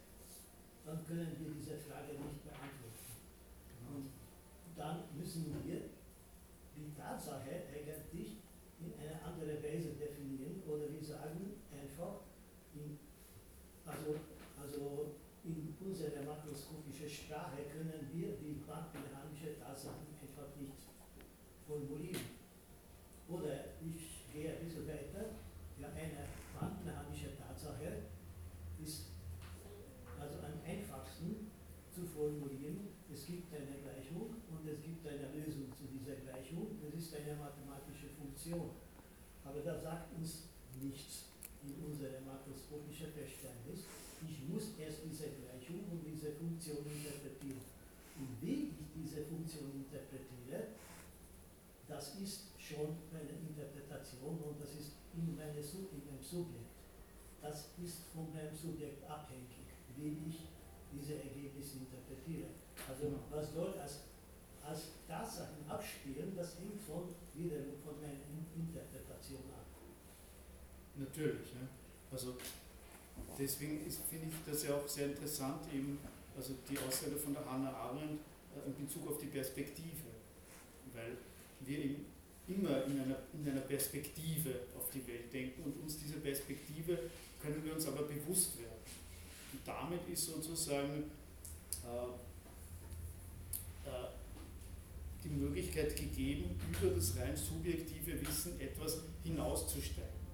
[0.86, 3.10] dann können wir diese Frage nicht beantworten.
[3.80, 3.98] Genau.
[3.98, 5.91] Und dann müssen
[6.76, 8.38] die Tatsache eigentlich
[8.80, 12.21] in eine andere Weise definieren oder wir sagen einfach,
[12.74, 13.00] in,
[13.86, 14.15] also,
[14.62, 20.74] also in unserer makroskopischen Sprache können wir die quantenmechanische Tatsachen einfach nicht
[21.65, 22.36] formulieren.
[23.30, 25.36] Oder ich gehe ein bisschen weiter,
[25.80, 28.04] ja, eine quantenmechanische Tatsache
[28.84, 29.12] ist
[30.19, 31.52] also am einfachsten
[31.91, 36.15] zu formulieren, es gibt eine Gleichung und es gibt eine Lösung zu dieser
[37.15, 38.71] Eine mathematische Funktion.
[39.43, 40.49] Aber das sagt uns
[40.82, 41.32] nichts
[41.63, 43.88] in unserem makroskopischen Verständnis.
[44.28, 47.63] Ich muss erst diese Gleichung und diese Funktion interpretieren.
[48.19, 50.75] Und wie ich diese Funktion interpretiere,
[51.88, 56.73] das ist schon eine Interpretation und das ist in, meine, in meinem Subjekt.
[57.41, 60.49] Das ist von meinem Subjekt abhängig, wie ich
[60.91, 62.49] diese Ergebnisse interpretiere.
[62.89, 64.01] Also was dort als,
[64.67, 68.25] als Tatsachen abspielen, das hängt von, wiederum von meiner
[68.56, 69.65] Interpretation ab.
[70.95, 71.54] Natürlich.
[71.54, 71.67] Ne?
[72.12, 72.36] Also
[73.38, 75.99] deswegen finde ich das ja auch sehr interessant, eben,
[76.36, 78.21] also die Aussage von der Hannah Arendt
[78.56, 80.15] äh, in Bezug auf die Perspektive.
[80.93, 81.17] Weil
[81.62, 82.06] wir eben
[82.47, 86.97] immer in einer, in einer Perspektive auf die Welt denken und uns diese Perspektive
[87.41, 88.80] können wir uns aber bewusst werden.
[89.51, 91.12] Und damit ist sozusagen
[91.84, 92.08] äh,
[93.88, 94.08] äh,
[95.25, 100.25] die Möglichkeit gegeben, über das rein subjektive Wissen etwas hinauszusteigen.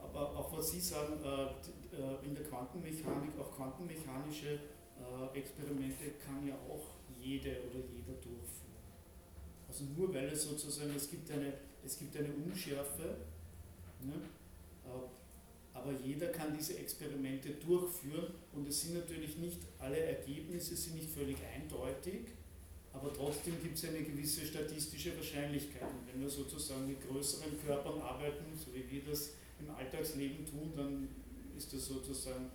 [0.00, 1.44] Aber auch was Sie sagen, äh,
[1.96, 4.60] äh, in der Quantenmechanik, auch quantenmechanische
[5.32, 6.84] Experimente kann ja auch
[7.22, 8.74] jede oder jeder durchführen.
[9.68, 11.52] Also nur weil es sozusagen, es gibt eine,
[11.84, 13.18] es gibt eine Unschärfe,
[14.00, 14.14] ne,
[15.72, 21.10] aber jeder kann diese Experimente durchführen und es sind natürlich nicht alle Ergebnisse sind nicht
[21.10, 22.26] völlig eindeutig,
[22.92, 25.82] aber trotzdem gibt es eine gewisse statistische Wahrscheinlichkeit.
[25.82, 30.72] Und wenn wir sozusagen mit größeren Körpern arbeiten, so wie wir das im Alltagsleben tun,
[30.76, 31.08] dann
[31.56, 32.50] ist das sozusagen,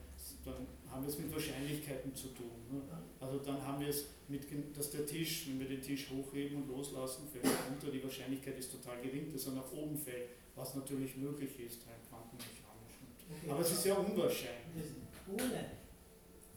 [0.45, 2.51] dann haben wir es mit Wahrscheinlichkeiten zu tun.
[2.71, 2.81] Ne?
[3.19, 6.67] Also dann haben wir es mit, dass der Tisch, wenn wir den Tisch hochheben und
[6.69, 10.75] loslassen, fällt er runter, die Wahrscheinlichkeit ist total gering, dass er nach oben fällt, was
[10.75, 12.95] natürlich möglich ist, rein quantenmechanisch.
[13.29, 13.51] Okay.
[13.51, 14.91] Aber es ist ja unwahrscheinlich.
[15.27, 15.71] Ohne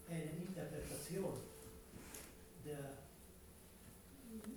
[0.08, 1.34] eine Interpretation
[2.64, 3.05] der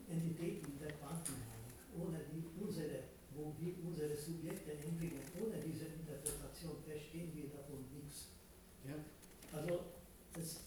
[0.10, 7.32] Entitäten der Quantenmechanik, ohne die unsere, wo wir unsere Subjekte entwickeln, ohne diese Interpretation verstehen
[7.36, 8.30] wir davon nichts.
[8.88, 8.96] Ja?
[9.52, 9.98] Also,
[10.34, 10.62] das,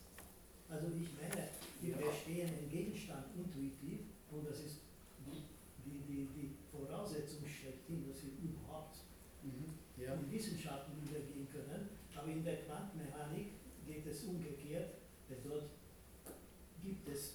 [0.68, 1.49] also ich meine,
[1.81, 4.01] wir verstehen einen Gegenstand intuitiv
[4.31, 4.81] und das ist
[5.27, 5.45] die,
[5.85, 8.97] die, die, die Voraussetzung schlechthin, dass wir überhaupt
[9.43, 9.75] mhm.
[10.03, 10.14] ja.
[10.14, 11.91] in Wissenschaften übergehen können.
[12.14, 14.95] Aber in der Quantenmechanik geht es umgekehrt,
[15.29, 15.70] denn dort
[16.83, 17.35] gibt es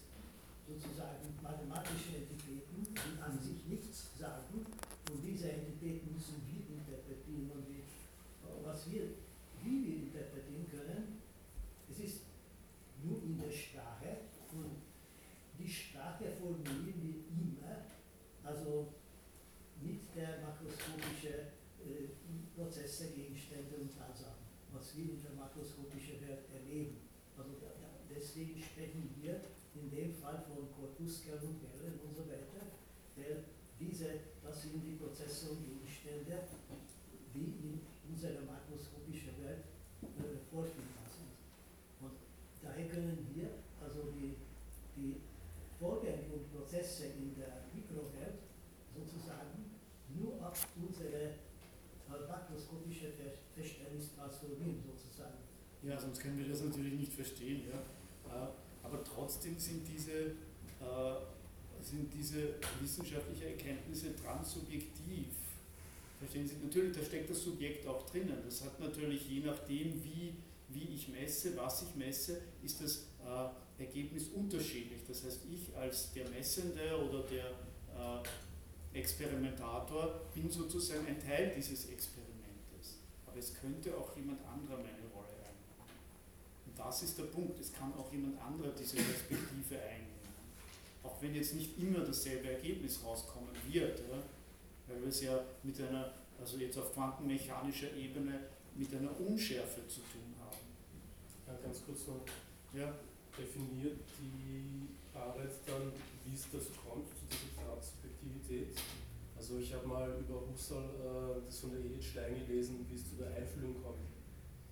[0.68, 4.66] sozusagen mathematische Entitäten, die an sich nichts sagen
[5.12, 6.08] und diese Entitäten
[21.18, 21.52] physikalische
[21.84, 22.10] äh,
[22.56, 26.98] Prozesse, Gegenstände und Tatsachen, was wir in der makroskopischen Welt erleben.
[27.38, 29.42] Also da, da, deswegen sprechen wir
[29.76, 30.44] in dem Fall
[31.08, 32.68] Korpuskeln und Wellen und so weiter,
[33.16, 33.48] der
[33.80, 36.44] diese, das sind die Prozesse und Gegenstände,
[37.34, 39.64] die in unserer makroskopischen Welt
[40.04, 41.32] äh, vorfindbar sind.
[42.02, 42.12] Und
[42.62, 43.48] daher können wir
[43.80, 44.36] also die,
[44.98, 45.16] die
[45.80, 48.44] Vorgänge und Prozesse in der Mikrowelt
[48.94, 49.80] sozusagen
[50.14, 51.36] nur auf unsere
[52.10, 53.14] makroskopische
[53.56, 55.38] Verständnis transformieren sozusagen.
[55.84, 57.70] Ja, sonst können wir das natürlich nicht verstehen.
[57.70, 57.80] Ja.
[58.28, 58.50] Äh,
[58.84, 60.36] aber trotzdem sind diese, äh,
[61.88, 65.28] sind diese wissenschaftlichen Erkenntnisse transsubjektiv.
[66.20, 66.56] Verstehen Sie?
[66.64, 68.38] Natürlich, da steckt das Subjekt auch drinnen.
[68.44, 70.34] Das hat natürlich je nachdem, wie,
[70.70, 75.02] wie ich messe, was ich messe, ist das äh, Ergebnis unterschiedlich.
[75.08, 77.46] Das heißt, ich als der Messende oder der
[78.96, 82.98] äh, Experimentator bin sozusagen ein Teil dieses Experimentes.
[83.28, 85.86] Aber es könnte auch jemand anderer meine Rolle einnehmen.
[86.66, 87.60] Und das ist der Punkt.
[87.60, 90.17] Es kann auch jemand anderer diese Perspektive einnehmen.
[91.08, 94.00] Auch wenn jetzt nicht immer dasselbe Ergebnis rauskommen wird.
[94.00, 94.22] Ja?
[94.88, 98.42] Weil wir es ja mit einer, also jetzt auf quantenmechanischer Ebene,
[98.76, 100.58] mit einer Unschärfe zu tun haben.
[101.48, 102.22] Ja, ganz kurz noch.
[102.74, 102.94] Ja,
[103.38, 104.88] definiert die
[105.18, 105.94] Arbeit dann,
[106.26, 108.76] wie es dazu kommt, zu dieser Transsubjektivität.
[109.38, 113.10] Also ich habe mal über Husserl äh, das von der Edith Stein gelesen, wie es
[113.10, 114.12] zu der Einfühlung kommt,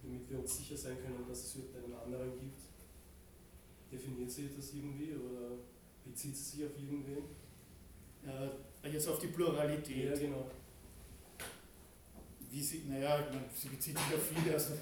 [0.04, 2.62] damit wir uns sicher sein können, dass es überhaupt einen anderen gibt.
[3.92, 5.58] Definiert sie das irgendwie oder
[6.06, 7.24] bezieht sie sich auf irgendwen?
[8.84, 10.06] äh, jetzt auf die Pluralität.
[10.10, 10.50] Ja, genau.
[12.52, 14.74] Wie sie, naja, ich sie bezieht sich auf viele, also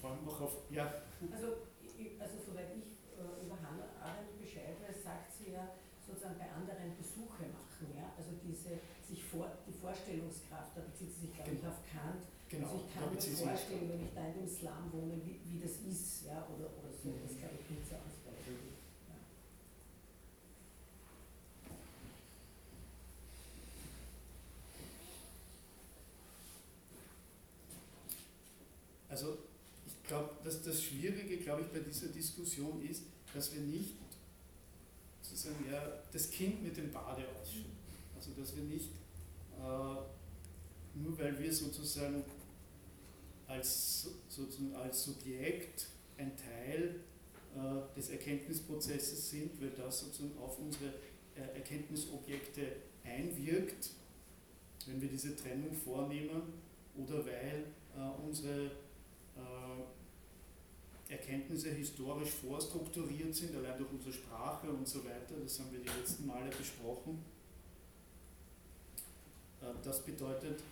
[0.00, 0.86] vor allem auch auf, ja.
[1.30, 1.46] Also,
[2.18, 5.76] also soweit ich äh, über Hannah Arendt Bescheid weiß, sagt sie ja
[6.06, 11.26] sozusagen bei anderen Besuche machen, ja, also diese sich vor, die Vorstellungskraft, da bezieht sie
[11.28, 11.70] sich glaube ich Genau.
[11.70, 14.82] auf Kant, Genau, also ich da kann mir vorstellen, wenn ich da in dem Slum
[14.90, 18.16] wohne, wie, wie das ist, ja, oder, oder so, das glaube ich nicht so als
[18.24, 18.72] Beispiel.
[19.06, 19.16] Ja.
[29.08, 29.38] Also
[29.86, 33.94] ich glaube, dass das Schwierige, glaube ich, bei dieser Diskussion ist, dass wir nicht
[35.22, 37.70] sozusagen ja, das Kind mit dem Bade ausschütten.
[38.16, 38.90] Also dass wir nicht,
[39.56, 42.24] äh, nur weil wir sozusagen
[43.46, 45.86] als, sozusagen als Subjekt
[46.18, 46.96] ein Teil
[47.54, 50.94] äh, des Erkenntnisprozesses sind, weil das sozusagen auf unsere
[51.36, 52.72] äh, Erkenntnisobjekte
[53.04, 53.90] einwirkt,
[54.86, 56.42] wenn wir diese Trennung vornehmen,
[56.96, 58.66] oder weil äh, unsere
[59.36, 59.99] äh,
[61.10, 65.34] Erkenntnisse historisch vorstrukturiert sind, allein durch unsere Sprache und so weiter.
[65.42, 67.24] Das haben wir die letzten Male besprochen.
[69.60, 70.62] Äh, Das bedeutet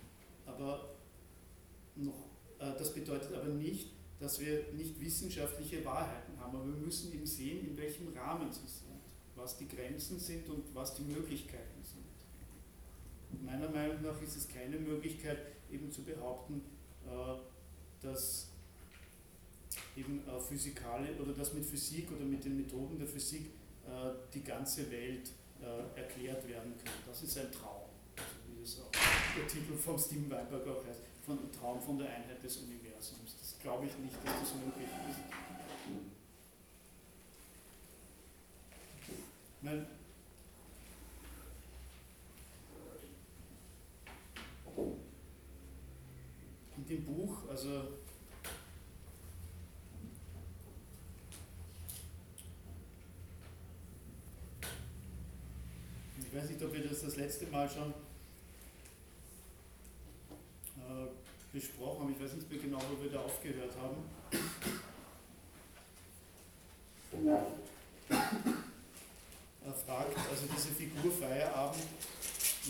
[0.46, 0.94] aber
[1.96, 2.26] noch,
[2.58, 7.26] äh, das bedeutet aber nicht, dass wir nicht wissenschaftliche Wahrheiten haben, aber wir müssen eben
[7.26, 9.00] sehen, in welchem Rahmen sie sind,
[9.36, 13.44] was die Grenzen sind und was die Möglichkeiten sind.
[13.44, 15.38] Meiner Meinung nach ist es keine Möglichkeit,
[15.70, 16.62] eben zu behaupten,
[17.06, 17.36] äh,
[18.00, 18.50] dass
[19.98, 23.46] eben äh, physikale oder dass mit Physik oder mit den Methoden der Physik
[23.86, 25.30] äh, die ganze Welt
[25.60, 26.94] äh, erklärt werden kann.
[27.06, 28.90] Das ist ein Traum, also wie das auch
[29.36, 33.36] der Titel von Steven Weinberg auch heißt, von Traum von der Einheit des Universums.
[33.38, 35.18] Das glaube ich nicht, dass das möglich ist.
[39.60, 39.86] Meine,
[46.76, 47.98] in dem Buch, also
[56.38, 57.90] ich weiß nicht, ob wir das das letzte Mal schon
[60.76, 61.08] äh,
[61.52, 63.96] besprochen haben, ich weiß nicht mehr genau, wo wir da aufgehört haben.
[69.64, 71.82] Er fragt, also diese Figur Feierabend,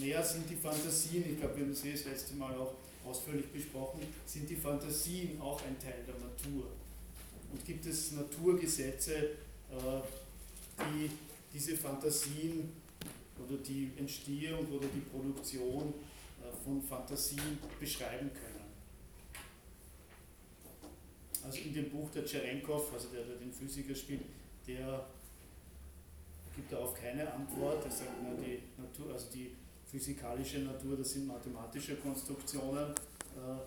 [0.00, 4.00] näher sind die Fantasien, ich glaube, wir haben eh das letzte Mal auch ausführlich besprochen,
[4.24, 6.70] sind die Fantasien auch ein Teil der Natur?
[7.52, 9.14] Und gibt es Naturgesetze,
[9.70, 10.00] äh,
[10.78, 11.10] die
[11.52, 12.72] diese Fantasien
[13.44, 15.94] oder die Entstehung oder die Produktion
[16.42, 18.58] äh, von Fantasien beschreiben können?
[21.44, 24.22] Also in dem Buch der Tscherenkov, also der, der den Physiker spielt,
[24.66, 25.06] der
[26.54, 27.84] gibt darauf keine Antwort.
[27.84, 29.52] Er sagt, na, die Natur, also die
[29.86, 33.58] physikalische Natur, das sind mathematische Konstruktionen, äh,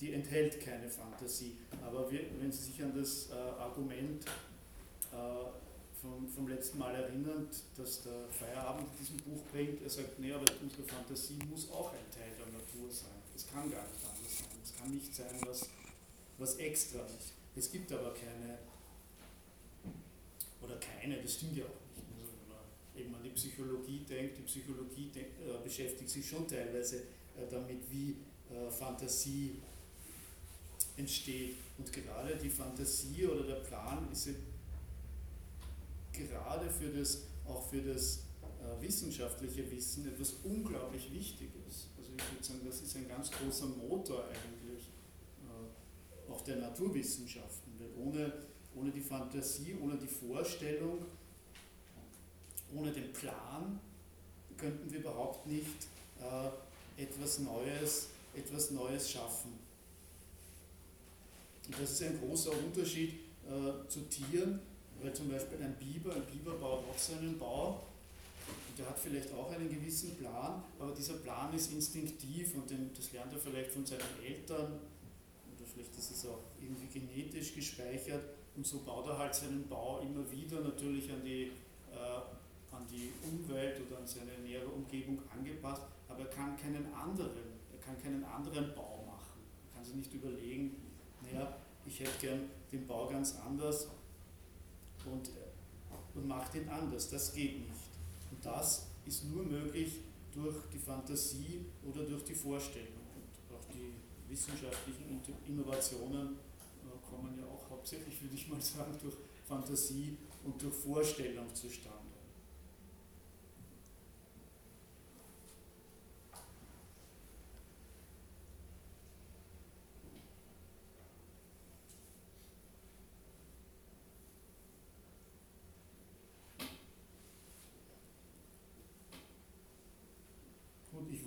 [0.00, 1.56] die enthält keine Fantasie.
[1.84, 4.24] Aber wenn Sie sich an das äh, Argument
[6.02, 9.80] vom, vom letzten Mal erinnernd, dass der Feierabend diesem Buch bringt.
[9.82, 13.22] Er sagt, nee, aber unsere Fantasie muss auch ein Teil der Natur sein.
[13.34, 14.48] Es kann gar nicht anders sein.
[14.62, 15.68] Es kann nicht sein, was,
[16.38, 17.34] was extra ist.
[17.54, 18.58] Es gibt aber keine,
[20.60, 22.08] oder keine, das stimmt ja auch nicht.
[22.18, 22.64] Also wenn man
[22.96, 26.96] eben an die Psychologie denkt, die Psychologie denk, äh, beschäftigt sich schon teilweise
[27.36, 28.16] äh, damit, wie
[28.50, 29.62] äh, Fantasie
[30.96, 31.56] entsteht.
[31.78, 34.28] Und gerade die Fantasie oder der Plan ist
[36.12, 38.24] gerade für das, auch für das
[38.62, 41.88] äh, wissenschaftliche Wissen etwas unglaublich Wichtiges.
[41.98, 44.90] Also ich würde sagen, das ist ein ganz großer Motor eigentlich
[45.42, 48.32] äh, auch der Naturwissenschaften, weil ohne,
[48.74, 51.06] ohne die Fantasie, ohne die Vorstellung,
[52.74, 53.80] ohne den Plan
[54.56, 55.88] könnten wir überhaupt nicht
[56.20, 59.52] äh, etwas Neues, etwas Neues schaffen.
[61.66, 63.14] Und das ist ein großer Unterschied
[63.46, 64.60] äh, zu Tieren,
[65.02, 67.82] weil zum Beispiel ein Biber, ein Biber baut auch seinen Bau.
[68.68, 73.12] Und der hat vielleicht auch einen gewissen Plan, aber dieser Plan ist instinktiv und das
[73.12, 74.80] lernt er vielleicht von seinen Eltern.
[75.54, 78.22] Oder vielleicht ist es auch irgendwie genetisch gespeichert.
[78.56, 81.52] Und so baut er halt seinen Bau immer wieder natürlich an die,
[81.90, 87.30] äh, an die Umwelt oder an seine nähere Umgebung angepasst, aber er kann keinen anderen,
[87.72, 89.40] er kann keinen anderen Bau machen.
[89.70, 90.76] Er kann sich nicht überlegen,
[91.22, 92.40] naja, ich hätte gern
[92.70, 93.88] den Bau ganz anders
[95.06, 95.30] und,
[96.14, 97.08] und macht ihn anders.
[97.10, 97.90] Das geht nicht.
[98.30, 100.00] Und das ist nur möglich
[100.32, 103.02] durch die Fantasie oder durch die Vorstellung.
[103.14, 103.94] Und auch die
[104.30, 110.74] wissenschaftlichen Innovationen äh, kommen ja auch hauptsächlich, würde ich mal sagen, durch Fantasie und durch
[110.74, 112.12] Vorstellung zustande.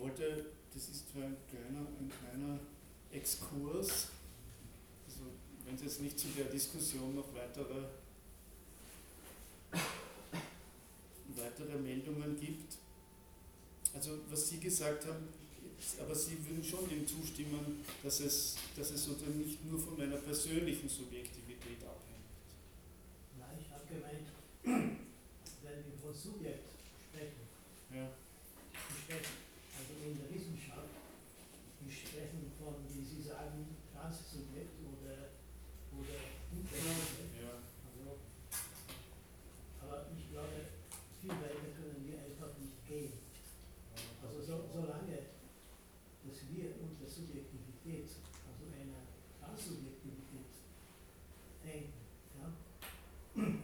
[0.05, 2.59] wollte, das ist zwar ein kleiner, ein kleiner
[3.11, 4.09] Exkurs,
[5.07, 5.23] also
[5.65, 7.83] wenn es jetzt nicht zu der Diskussion noch weitere,
[11.35, 12.77] weitere Meldungen gibt.
[13.93, 15.27] Also was Sie gesagt haben,
[15.99, 20.17] aber Sie würden schon dem zustimmen, dass es, dass es sozusagen nicht nur von meiner
[20.17, 22.25] persönlichen Subjektivität abhängt.
[23.37, 24.27] Nein, ich habe gemeint,
[24.63, 26.69] wenn wir von Subjekt
[27.09, 27.45] sprechen,
[27.93, 28.09] ja.
[28.73, 29.45] sprechen
[30.05, 30.89] in der Wissenschaft,
[31.81, 35.33] die sprechen von, wie Sie sagen, Transsubjekt oder,
[35.97, 36.17] oder
[36.53, 37.41] Intersubjekt.
[37.41, 37.57] Ja.
[37.89, 38.21] Also,
[39.81, 40.77] aber ich glaube,
[41.21, 43.13] viel weiter können wir einfach nicht gehen.
[44.21, 45.35] Also so, solange
[46.25, 48.09] dass wir unsere Subjektivität,
[48.49, 49.05] also eine
[49.39, 50.51] Transsubjektivität
[51.63, 51.93] denken,
[52.41, 52.49] ja,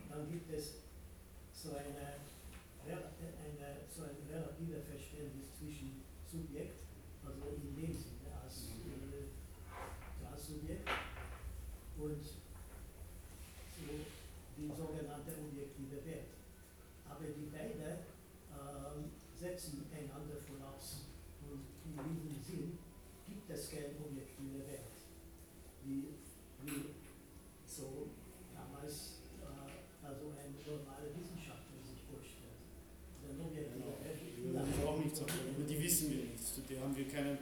[0.10, 0.86] dann gibt es
[1.54, 2.22] so eine,
[2.86, 6.86] eine, so ein relatives Verständnis zwischen Subjekt,
[7.26, 9.28] also in dem Sinne als äh,
[10.22, 10.88] Transsubjekt
[11.98, 12.32] und so
[14.58, 16.30] die sogenannte objektive Wert.
[17.10, 19.02] Aber die beiden äh,
[19.36, 21.06] setzen einander voraus.
[21.50, 22.78] Und in diesem Sinn
[23.28, 24.94] gibt es keinen objektiven Wert,
[25.84, 26.14] wie,
[26.64, 26.96] wie
[27.66, 28.08] so
[28.54, 32.62] damals äh, also ein normaler Wissenschaftler sich vorstellt.
[33.22, 33.98] Der objektive genau.
[34.00, 35.26] Wert ist auch nicht so.
[35.26, 37.38] Die wissen wir zu der haben wir keinen,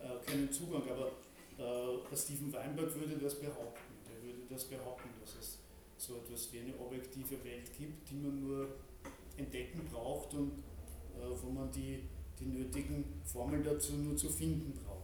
[0.00, 0.82] äh, keinen Zugang.
[0.90, 1.12] Aber
[1.58, 3.94] äh, Steven Weinberg würde das behaupten.
[4.08, 5.58] Der würde das behaupten, dass es
[5.96, 8.68] so etwas wie eine objektive Welt gibt, die man nur
[9.36, 10.52] entdecken braucht und
[11.14, 12.02] äh, wo man die,
[12.38, 14.94] die nötigen Formeln dazu nur zu finden braucht.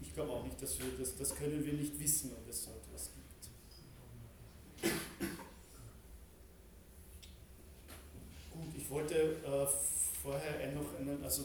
[0.00, 2.70] Ich glaube auch nicht, dass wir das, das können wir nicht wissen, ob es so
[2.70, 3.26] etwas gibt.
[8.52, 9.66] Gut, ich wollte äh,
[10.22, 11.44] vorher noch einen, also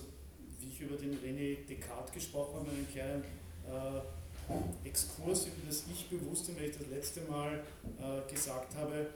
[0.72, 3.24] ich über den René Descartes gesprochen habe, einen kleinen
[3.68, 7.63] äh, Exkurs über das Ich-Bewusstsein, weil ich das letzte Mal
[7.99, 9.09] äh, gesagt habe,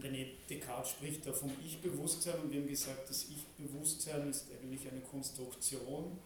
[0.00, 5.00] René Descartes spricht da vom Ich-Bewusstsein und wir haben gesagt, das Ich-Bewusstsein ist eigentlich eine
[5.00, 6.18] Konstruktion.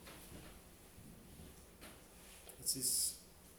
[2.64, 3.16] Es ist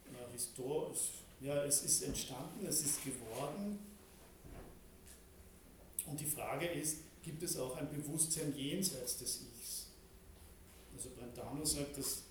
[0.08, 1.12] äh, historisch,
[1.42, 3.80] ja, es ist entstanden, es ist geworden.
[6.06, 9.86] Und die Frage ist, gibt es auch ein Bewusstsein jenseits des Ich?
[10.96, 12.24] Also Brentano sagt, dass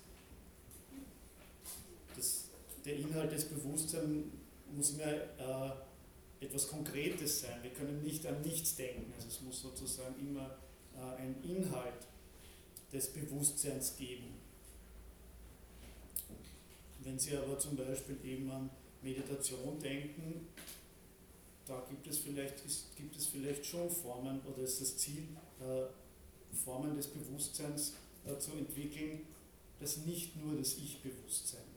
[2.89, 4.25] der Inhalt des Bewusstseins
[4.75, 7.61] muss immer äh, etwas Konkretes sein.
[7.61, 9.13] Wir können nicht an nichts denken.
[9.15, 10.57] Also es muss sozusagen immer
[10.95, 12.07] äh, einen Inhalt
[12.91, 14.39] des Bewusstseins geben.
[17.03, 18.71] Wenn Sie aber zum Beispiel eben an
[19.03, 20.47] Meditation denken,
[21.67, 25.27] da gibt es vielleicht, ist, gibt es vielleicht schon Formen oder ist das Ziel,
[25.59, 27.93] äh, Formen des Bewusstseins
[28.25, 29.21] äh, zu entwickeln,
[29.79, 31.68] das nicht nur das Ich-Bewusstsein.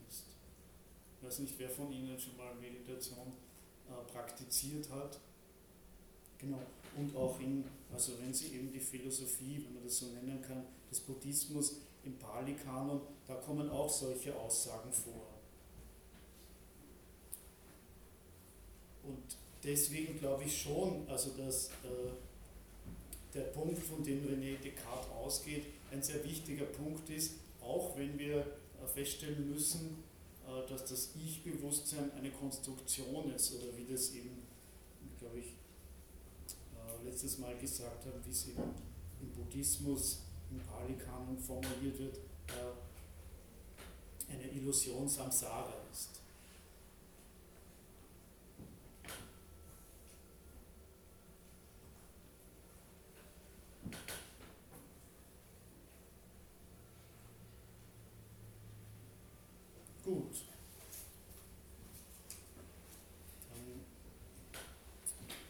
[1.23, 3.33] Ich weiß nicht, wer von Ihnen schon mal Meditation
[3.89, 5.21] äh, praktiziert hat.
[6.37, 6.59] Genau.
[6.97, 10.65] Und auch in, also wenn Sie eben die Philosophie, wenn man das so nennen kann,
[10.91, 15.29] des Buddhismus im Pali-Kanon, da kommen auch solche Aussagen vor.
[19.05, 22.11] Und deswegen glaube ich schon, also dass äh,
[23.33, 28.39] der Punkt, von dem René Descartes ausgeht, ein sehr wichtiger Punkt ist, auch wenn wir
[28.39, 30.03] äh, feststellen müssen,
[30.69, 34.43] dass das Ich-Bewusstsein eine Konstruktion ist oder wie das eben,
[35.19, 35.55] glaube ich,
[36.75, 38.63] äh, letztes Mal gesagt haben, wie es eben
[39.21, 42.19] im Buddhismus, im Pali-Kanon formuliert wird,
[44.29, 46.23] eine Illusion Samsara ist.
[60.05, 60.35] Gut.
[63.49, 63.81] Dann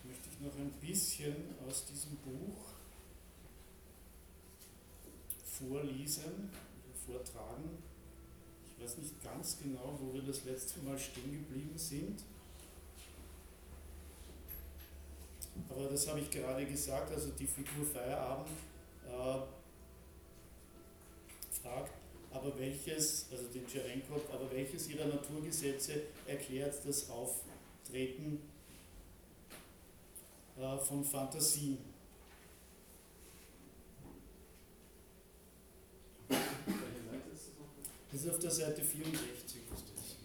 [0.04, 1.34] möchte ich noch ein bisschen
[1.66, 2.72] aus diesem Buch
[5.44, 6.50] vorlesen
[7.06, 7.78] vortragen.
[8.66, 12.22] Ich weiß nicht ganz genau, wo wir das letzte Mal stehen geblieben sind.
[15.68, 18.48] Aber das habe ich gerade gesagt, also die Figur Feierabend
[19.06, 19.38] äh,
[21.62, 21.92] fragt,
[22.32, 28.40] aber welches, also den Cherenkov, aber welches ihrer Naturgesetze erklärt das Auftreten
[30.58, 31.78] äh, von Fantasie?
[38.12, 39.16] Das ist auf der Seite 64.
[39.16, 40.20] Ist das.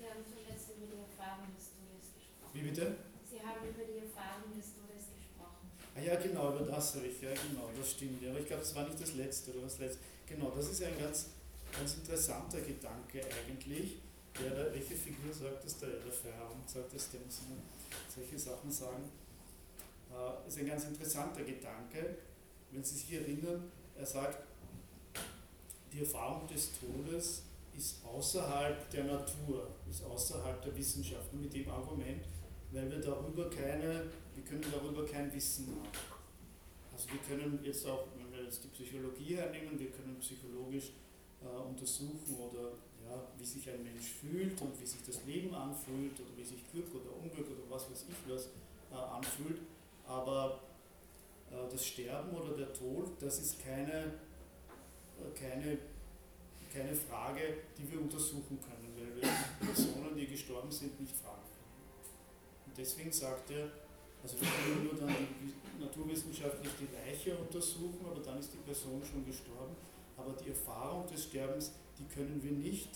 [0.00, 2.54] Sie haben zuletzt über die Erfahrung des Todes gesprochen.
[2.54, 2.96] Wie bitte?
[3.28, 5.68] Sie haben über die Erfahrung des Todes gesprochen.
[5.92, 8.22] Ah ja, genau, über das habe ich, ja genau, das stimmt.
[8.22, 10.00] Ja, aber ich glaube, das war nicht das letzte oder das letzte.
[10.24, 11.36] Genau, das ist ein ganz,
[11.76, 14.00] ganz interessanter Gedanke eigentlich.
[14.40, 15.76] Der, welche Figur sagt das?
[15.78, 17.60] Der, der Feierabend sagt das, der muss immer
[18.10, 19.04] solche Sachen sagen.
[20.10, 22.16] Äh, ist ein ganz interessanter Gedanke.
[22.70, 24.38] Wenn Sie sich erinnern, er sagt,
[25.92, 27.42] die Erfahrung des Todes
[27.76, 31.32] ist außerhalb der Natur, ist außerhalb der Wissenschaft.
[31.32, 32.22] Mit dem Argument,
[32.72, 34.04] weil wir darüber keine,
[34.34, 35.88] wir können darüber kein Wissen haben.
[36.92, 38.06] Also wir können jetzt auch
[38.50, 40.90] jetzt die Psychologie hernehmen, wir können psychologisch
[41.40, 42.72] äh, untersuchen oder
[43.10, 46.62] ja, wie sich ein Mensch fühlt und wie sich das Leben anfühlt oder wie sich
[46.70, 48.46] Glück oder Unglück oder was weiß ich was
[48.92, 49.60] äh, anfühlt.
[50.06, 50.60] Aber
[51.50, 54.14] äh, das Sterben oder der Tod, das ist keine,
[55.18, 55.78] äh, keine,
[56.72, 59.28] keine Frage, die wir untersuchen können, weil wir
[59.66, 62.66] Personen, die gestorben sind, nicht fragen können.
[62.66, 63.68] Und deswegen sagt er,
[64.22, 65.16] also wir können nur dann
[65.80, 69.74] naturwissenschaftlich die Leiche untersuchen, aber dann ist die Person schon gestorben.
[70.16, 72.88] Aber die Erfahrung des Sterbens, die können wir nicht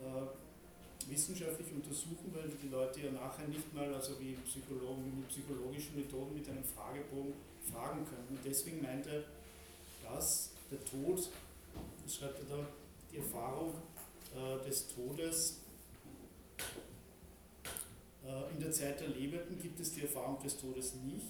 [0.00, 5.96] äh, wissenschaftlich untersuchen, weil die Leute ja nachher nicht mal, also wie Psychologen, mit psychologischen
[5.96, 7.34] Methoden mit einem Fragebogen
[7.72, 8.26] fragen können.
[8.30, 9.22] Und deswegen meint er,
[10.02, 11.30] dass der Tod,
[12.04, 12.66] das schreibt er da,
[13.12, 13.74] die Erfahrung
[14.34, 15.60] äh, des Todes
[18.24, 21.26] äh, in der Zeit der Lebenden gibt es die Erfahrung des Todes nicht.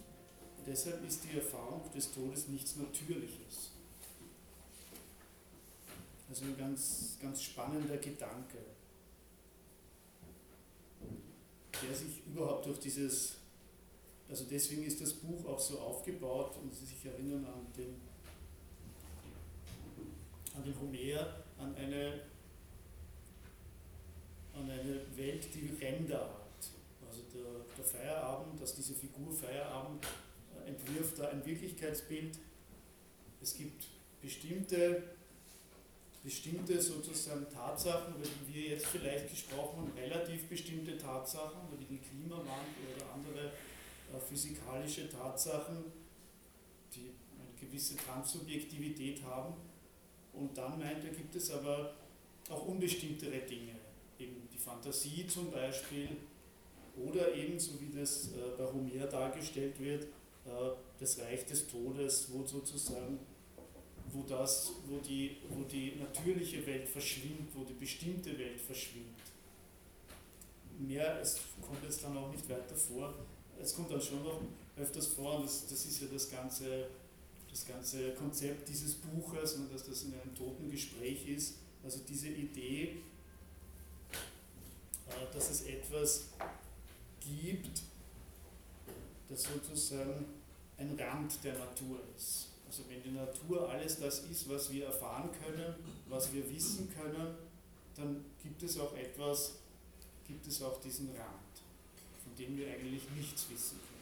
[0.67, 3.74] Deshalb ist die Erfahrung des Todes nichts Natürliches.
[6.29, 8.59] Also ein ganz, ganz spannender Gedanke,
[11.83, 13.37] der sich überhaupt durch dieses,
[14.29, 18.01] also deswegen ist das Buch auch so aufgebaut, und Sie sich erinnern an den,
[20.57, 22.21] an den Homer, an eine,
[24.55, 26.45] an eine Welt, die Ränder hat
[27.35, 30.05] der, der Feierabend, dass diese Figur Feierabend
[30.55, 32.39] äh, entwirft da ein Wirklichkeitsbild.
[33.43, 33.85] Es gibt
[34.23, 35.03] bestimmte,
[36.25, 42.03] bestimmte sozusagen Tatsachen, über die wir jetzt vielleicht gesprochen haben, relativ bestimmte Tatsachen, wie den
[42.03, 45.85] Klimawandel oder andere äh, physikalische Tatsachen,
[46.95, 49.55] die eine gewisse Transsubjektivität haben.
[50.33, 51.95] Und dann meint er, gibt es aber
[52.49, 53.77] auch unbestimmtere Dinge,
[54.19, 56.09] eben die Fantasie zum Beispiel,
[56.97, 62.47] oder ebenso wie das äh, bei Homer dargestellt wird, äh, das Reich des Todes, wo
[62.47, 63.19] sozusagen
[64.15, 69.11] wo, das, wo, die, wo die natürliche Welt verschwindet, wo die bestimmte Welt verschwindet.
[70.79, 73.15] Mehr, es kommt jetzt dann auch nicht weiter vor.
[73.61, 74.41] Es kommt dann schon noch
[74.77, 76.89] öfters vor, und das, das ist ja das ganze,
[77.51, 81.55] das ganze Konzept dieses Buches, und dass das in einem toten Gespräch ist.
[81.83, 82.97] Also diese Idee,
[85.09, 86.29] äh, dass es etwas
[87.21, 87.83] gibt,
[89.29, 90.25] das sozusagen
[90.79, 92.54] ein Rand der Natur ist.
[92.77, 95.77] Also wenn die Natur alles das ist, was wir erfahren können,
[96.09, 97.37] was wir wissen können,
[97.95, 99.59] dann gibt es auch etwas,
[100.27, 101.63] gibt es auch diesen Rand,
[102.25, 103.95] von dem wir eigentlich nichts wissen können.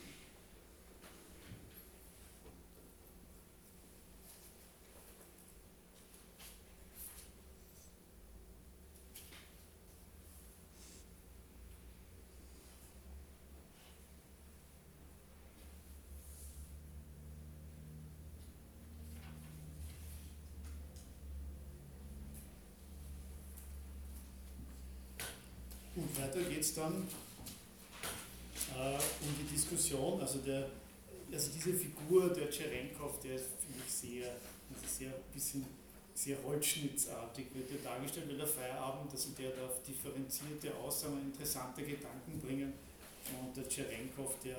[25.95, 27.07] Und weiter geht es dann
[28.77, 30.69] äh, um die Diskussion, also, der,
[31.31, 34.29] also diese Figur der Tscherenkov, der finde ich, sehr,
[34.73, 35.65] also sehr bisschen
[36.15, 42.39] sehr holzschnittsartig wird er dargestellt, weil der Feierabend, also der darf differenzierte Aussagen, interessante Gedanken
[42.39, 42.75] bringen
[43.41, 44.57] und der Tscherenkov, der,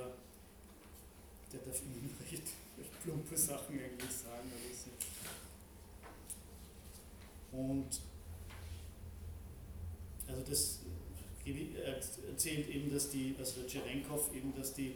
[1.54, 2.42] der darf immer recht,
[2.78, 4.50] recht plumpe Sachen eigentlich sagen.
[7.52, 8.02] Und
[10.28, 10.80] also das
[12.30, 14.96] erzählt eben, dass die, also der Tscherenkov eben, dass die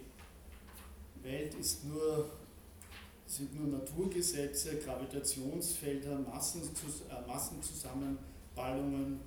[1.22, 2.30] Welt ist nur,
[3.26, 9.20] sind nur Naturgesetze, Gravitationsfelder, Massenzus äh, Massenzusammenballungen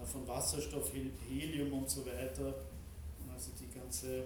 [0.00, 0.90] äh, von Wasserstoff,
[1.28, 2.54] Helium und so weiter.
[3.32, 4.24] Also die ganze,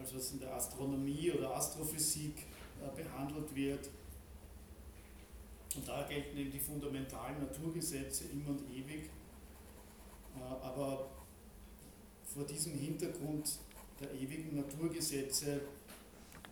[0.00, 2.46] also was in der Astronomie oder Astrophysik
[2.80, 3.90] äh, behandelt wird.
[5.74, 9.10] Und da gelten eben die fundamentalen Naturgesetze immer und ewig.
[10.36, 11.10] Äh, aber
[12.24, 13.58] vor diesem Hintergrund
[14.00, 15.60] der ewigen Naturgesetze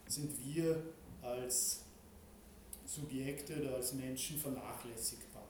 [0.06, 0.82] sind wir
[1.22, 1.80] als
[2.84, 5.44] Subjekte oder als Menschen vernachlässigbar.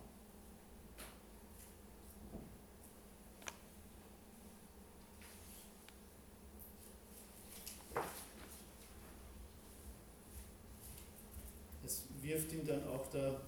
[11.84, 13.40] Es wirft ihm dann auch der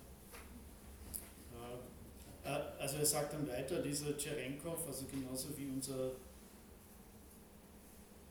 [2.93, 6.11] also er sagt dann weiter, dieser Tscherenkov, also genauso wie unser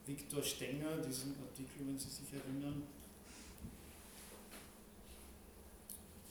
[0.05, 2.83] Viktor Stenger, diesen Artikel, wenn Sie sich erinnern,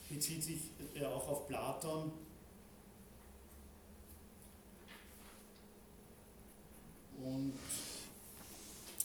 [0.09, 0.61] bezieht sich
[0.95, 2.13] er auch auf Platon.
[7.25, 7.55] Und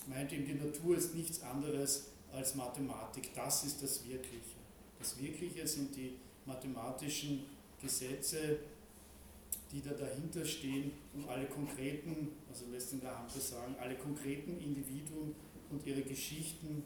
[0.08, 3.34] meint ihm, die Natur ist nichts anderes als Mathematik.
[3.34, 4.56] Das ist das Wirkliche.
[5.00, 6.16] Das Wirkliche sind die
[6.46, 7.44] mathematischen
[7.82, 8.60] Gesetze,
[9.76, 14.58] die da dahinter stehen und alle konkreten, also lässt in der Hand sagen, alle konkreten
[14.62, 15.36] Individuen
[15.70, 16.84] und ihre Geschichten,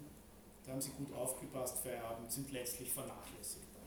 [0.66, 3.84] da haben sie gut aufgepasst, Feierabend, sind letztlich vernachlässigbar.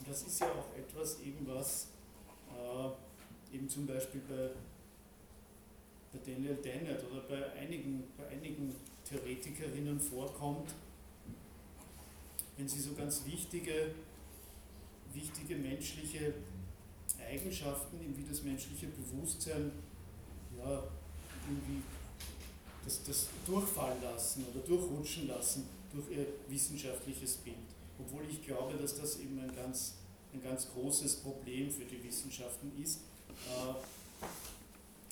[0.00, 1.92] Und das ist ja auch etwas eben, was
[2.50, 4.50] äh, eben zum Beispiel bei,
[6.12, 8.74] bei Daniel Dennett oder bei einigen, bei einigen
[9.04, 10.74] Theoretikerinnen vorkommt,
[12.56, 13.94] wenn sie so ganz wichtige,
[15.12, 16.34] wichtige menschliche
[17.20, 19.72] Eigenschaften, wie das menschliche Bewusstsein
[20.58, 20.82] ja,
[21.48, 21.82] irgendwie
[22.84, 27.56] das, das durchfallen lassen oder durchrutschen lassen durch ihr wissenschaftliches Bild.
[27.98, 29.94] Obwohl ich glaube, dass das eben ein ganz,
[30.32, 33.00] ein ganz großes Problem für die Wissenschaften ist.
[33.30, 33.74] Äh,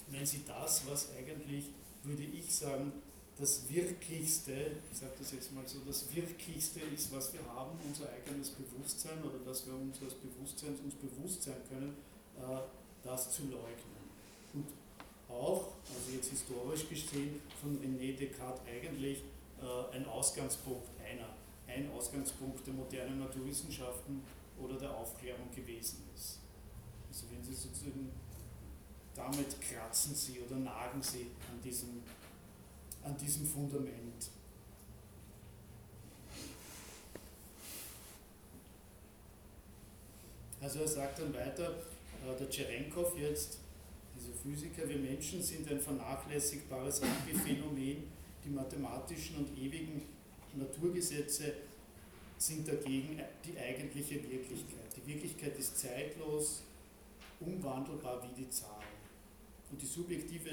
[0.09, 1.67] wenn sie das, was eigentlich,
[2.03, 2.93] würde ich sagen,
[3.39, 4.53] das Wirklichste,
[4.93, 9.22] ich sage das jetzt mal so, das Wirklichste ist, was wir haben, unser eigenes Bewusstsein
[9.22, 11.97] oder dass wir unseres Bewusstseins uns bewusst sein können,
[12.37, 12.61] äh,
[13.03, 14.05] das zu leugnen.
[14.53, 14.66] Und
[15.28, 19.24] auch, also jetzt historisch gesehen, von René Descartes eigentlich
[19.61, 21.35] äh, ein Ausgangspunkt einer,
[21.66, 24.22] ein Ausgangspunkt der modernen Naturwissenschaften
[24.62, 26.39] oder der Aufklärung gewesen ist.
[27.09, 28.12] Also wenn Sie sozusagen
[29.14, 32.03] damit kratzen Sie oder nagen Sie an diesem
[33.05, 34.31] an diesem Fundament.
[40.61, 41.75] Also er sagt dann weiter,
[42.27, 43.59] äh, der Tscherenkov jetzt,
[44.19, 48.05] dieser Physiker, wir Menschen sind ein vernachlässigbares Antiphänomen,
[48.45, 50.03] die mathematischen und ewigen
[50.55, 51.53] Naturgesetze
[52.39, 54.97] sind dagegen die eigentliche Wirklichkeit.
[54.97, 56.63] Die Wirklichkeit ist zeitlos,
[57.41, 58.85] umwandelbar wie die Zahlen.
[59.71, 60.51] Und die subjektive